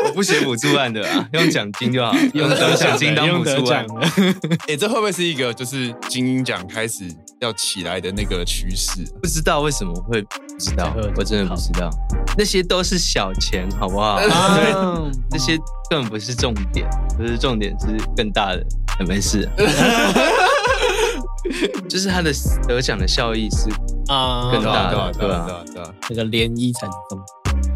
[0.05, 3.85] 我不写补助案的啊，用奖金就好，用得奖金当补得助案。
[4.69, 7.03] 哎，这会不会是一个就是精英奖开始
[7.41, 9.03] 要起来的那个趋势？
[9.21, 10.27] 不知道为什么会不
[10.59, 11.89] 知道我真的不知道。
[12.37, 14.19] 那些都是小钱，好不好？
[14.55, 15.55] 对，啊这些
[15.89, 16.85] 根本不是重点，
[17.17, 18.65] 不是重点是更大的。
[18.97, 19.45] 呃没事，
[21.89, 22.31] 就是他的
[22.65, 23.67] 得奖的效益是
[24.07, 25.93] 啊更大的对啊，对啊，对啊对啊，对啊。
[26.09, 27.19] 那个涟漪产生。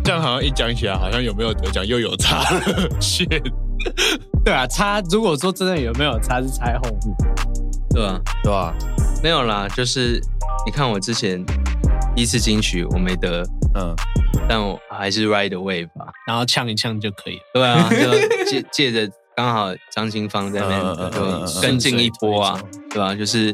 [0.01, 2.62] 这样好像一讲起来，好像有没有得奖又有差了。
[3.01, 3.51] shit，
[4.45, 6.99] 对啊，差如果说真的有没有差，是差在后面。
[7.94, 8.20] 对啊？
[8.44, 8.74] 对啊？
[9.24, 10.22] 没有啦，就是
[10.66, 11.44] 你看我之前
[12.16, 13.44] 第一次金曲我没得，
[13.76, 13.96] 嗯，
[14.48, 16.06] 但我还是 Ride the Wave 吧。
[16.28, 17.42] 然后呛一呛就可以了。
[17.54, 23.14] 对啊，就借 借着刚好张清芳在那边就跟进一波啊，对吧？
[23.16, 23.54] 就是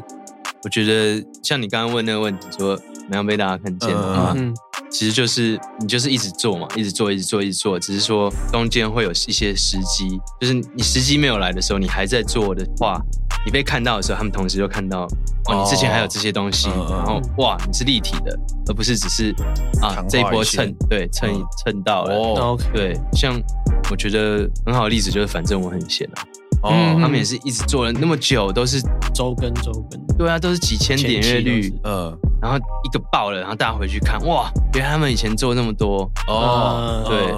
[0.62, 4.32] 我觉得像你刚刚问那个问题，说怎么样被大家看见啊？
[4.36, 4.54] 嗯
[4.88, 7.78] 其实就是你就是一直做嘛，一直做，一直做，一直做。
[7.78, 10.08] 只是说中间会有一些时机，
[10.40, 12.98] 就是你时机没有来的时候，你还在做的话，
[13.46, 15.06] 你被看到的时候，他们同时就看到
[15.48, 18.36] 哦，你之前还有这些东西，然后哇，你是立体的，
[18.66, 19.32] 而不是只是
[19.80, 21.30] 啊这一波蹭，对蹭
[21.64, 22.14] 蹭到了。
[22.14, 23.40] 哦，对，像
[23.88, 26.26] 我觉得很好的例子就是，反正我很闲啊。
[26.62, 28.80] 哦，他们也是一直做了那么久，都是
[29.14, 32.18] 周更周更，对啊，都是几千点阅率，嗯。
[32.38, 37.34] 然后一个爆了，然后大家回去看，哇，原来他们以前做那么多哦，对。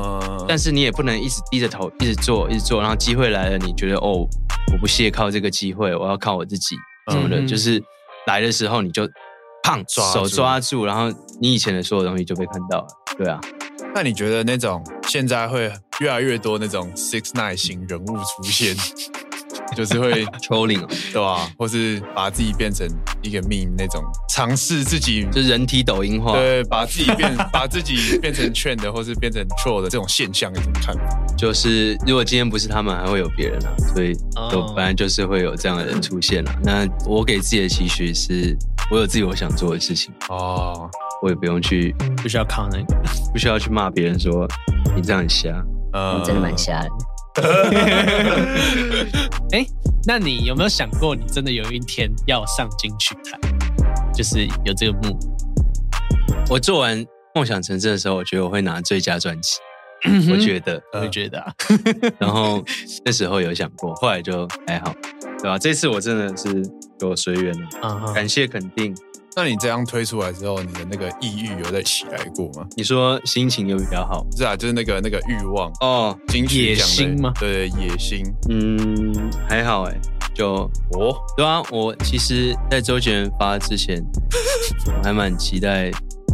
[0.48, 2.80] 但是你也不能一直低着头，一直做，一直做。
[2.80, 4.26] 然后机会来了，你觉得哦，
[4.72, 6.76] 我不屑靠这个机会，我要靠我自己
[7.10, 7.44] 什么的。
[7.46, 7.82] 就是
[8.26, 9.08] 来的时候你就
[9.62, 11.10] 胖抓手抓住，然后
[11.40, 12.86] 你以前的所有东西就被看到了。
[13.16, 13.40] 对啊。
[13.94, 18.76] 那你觉得那种现在会越来越多那种 six nine 型人物出现？
[19.76, 21.50] 就是会 trolling，对吧？
[21.58, 22.86] 或是把自己变成
[23.22, 30.96] 一个 meme 那种，尝试自己就是人体抖音化，对，把自己变， 把自己变成 trend 或是变成 troll 的这种现象，你怎么看？
[31.36, 34.12] 就是如果今天不是他们，还会有别人啊，所以
[34.50, 36.52] 都本来就是会有这样的人出现了。
[36.64, 38.56] 那我给自己的期许是，
[38.90, 40.90] 我有自己我想做的事情哦，
[41.22, 42.96] 我也不用去，不需要靠那个，
[43.32, 44.48] 不需要去骂别人说
[44.96, 45.50] 你这样很瞎，
[45.92, 46.88] 嗯，真的蛮瞎的。
[49.53, 49.66] 哎，
[50.07, 53.39] 那你有没有想过，你真的有一天要上金曲台？
[54.14, 55.16] 就是有这个梦。
[56.51, 59.59] 我做完梦想成真的时候，我觉得我会拿最佳专辑。
[60.30, 61.53] 我觉得，我觉得啊。
[62.18, 62.62] 然后
[63.05, 64.95] 那时候有想过，后来就还好，
[65.43, 65.59] 对吧？
[65.59, 66.62] 这次我真的是
[66.99, 68.95] 给我随缘了，感谢肯定。
[69.36, 72.66] 那你这样推出来之后，你的那个抑郁有再起来过吗？
[72.76, 74.26] 你说心情有比较好？
[74.36, 77.32] 是啊，就是那个那个欲望哦，金曲野心吗？
[77.38, 78.24] 对，野心。
[78.48, 79.96] 嗯，还好哎，
[80.34, 84.02] 就哦，对啊，我其实，在周杰伦发之前，
[84.86, 85.90] 我还蛮期待，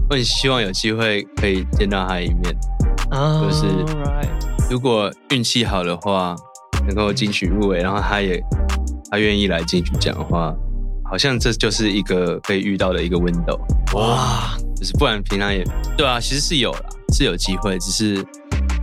[0.08, 2.56] 我很希望有机会可以见到他一面。
[3.10, 3.66] 啊，就是
[4.70, 6.34] 如果运气好的话，
[6.86, 8.42] 能够金曲入围，然后他也
[9.10, 10.54] 他愿意来金曲奖的话。
[11.04, 13.58] 好像这就是一个可以遇到的一个 window
[13.94, 15.62] 哇，就是不然平常也
[15.96, 16.80] 对啊，其实是有啦，
[17.12, 18.24] 是有机会，只是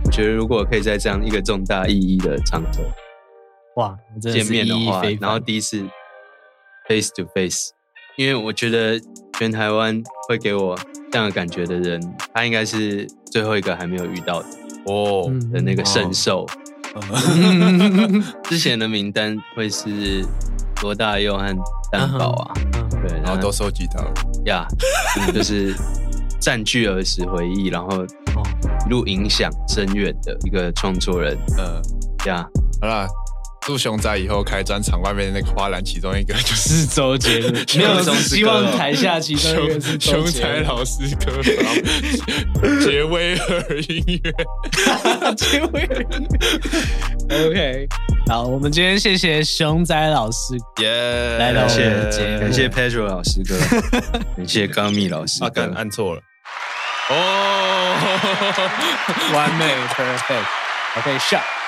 [0.04, 2.82] 我觉得如果可以在这样一个重大意义的场合
[3.76, 5.84] 哇见面的话，然后第一次
[6.88, 7.72] face to face，
[8.16, 9.00] 因为我觉得
[9.38, 10.78] 全台湾会给我
[11.10, 12.00] 这样的感觉的人，
[12.32, 14.48] 他应该是最后一个还没有遇到的
[14.86, 15.30] 哦。
[15.52, 16.46] 的那个圣兽，
[18.44, 20.24] 之前的名单会是
[20.82, 21.54] 罗大佑和。
[21.92, 22.54] 担保啊，
[23.06, 24.12] 对，然后都收集到了。
[24.46, 24.66] 呀，
[25.32, 25.74] 就是
[26.40, 28.02] 占据儿时回忆，然后
[28.86, 31.80] 一路影响深远的一个创作人，呃，
[32.26, 32.44] 呀，
[32.80, 33.06] 好啦，
[33.64, 41.40] 祝熊仔以后开专场，外面那个花篮其中一个就是周杰伦， 没有希望台下其中一个是熊仔老师歌，
[42.84, 44.32] 杰威尔音乐，
[45.36, 46.28] 杰威尔音
[47.28, 47.88] 乐，OK。
[48.26, 53.56] 好，我们今天谢谢熊仔老师耶，来到我们的节目，感谢 Pedro 老师哥，
[54.36, 56.20] 感谢刚密老师哥，刚按错了，
[57.10, 57.94] 哦，
[59.34, 61.61] 完美，perfect，OK，shot。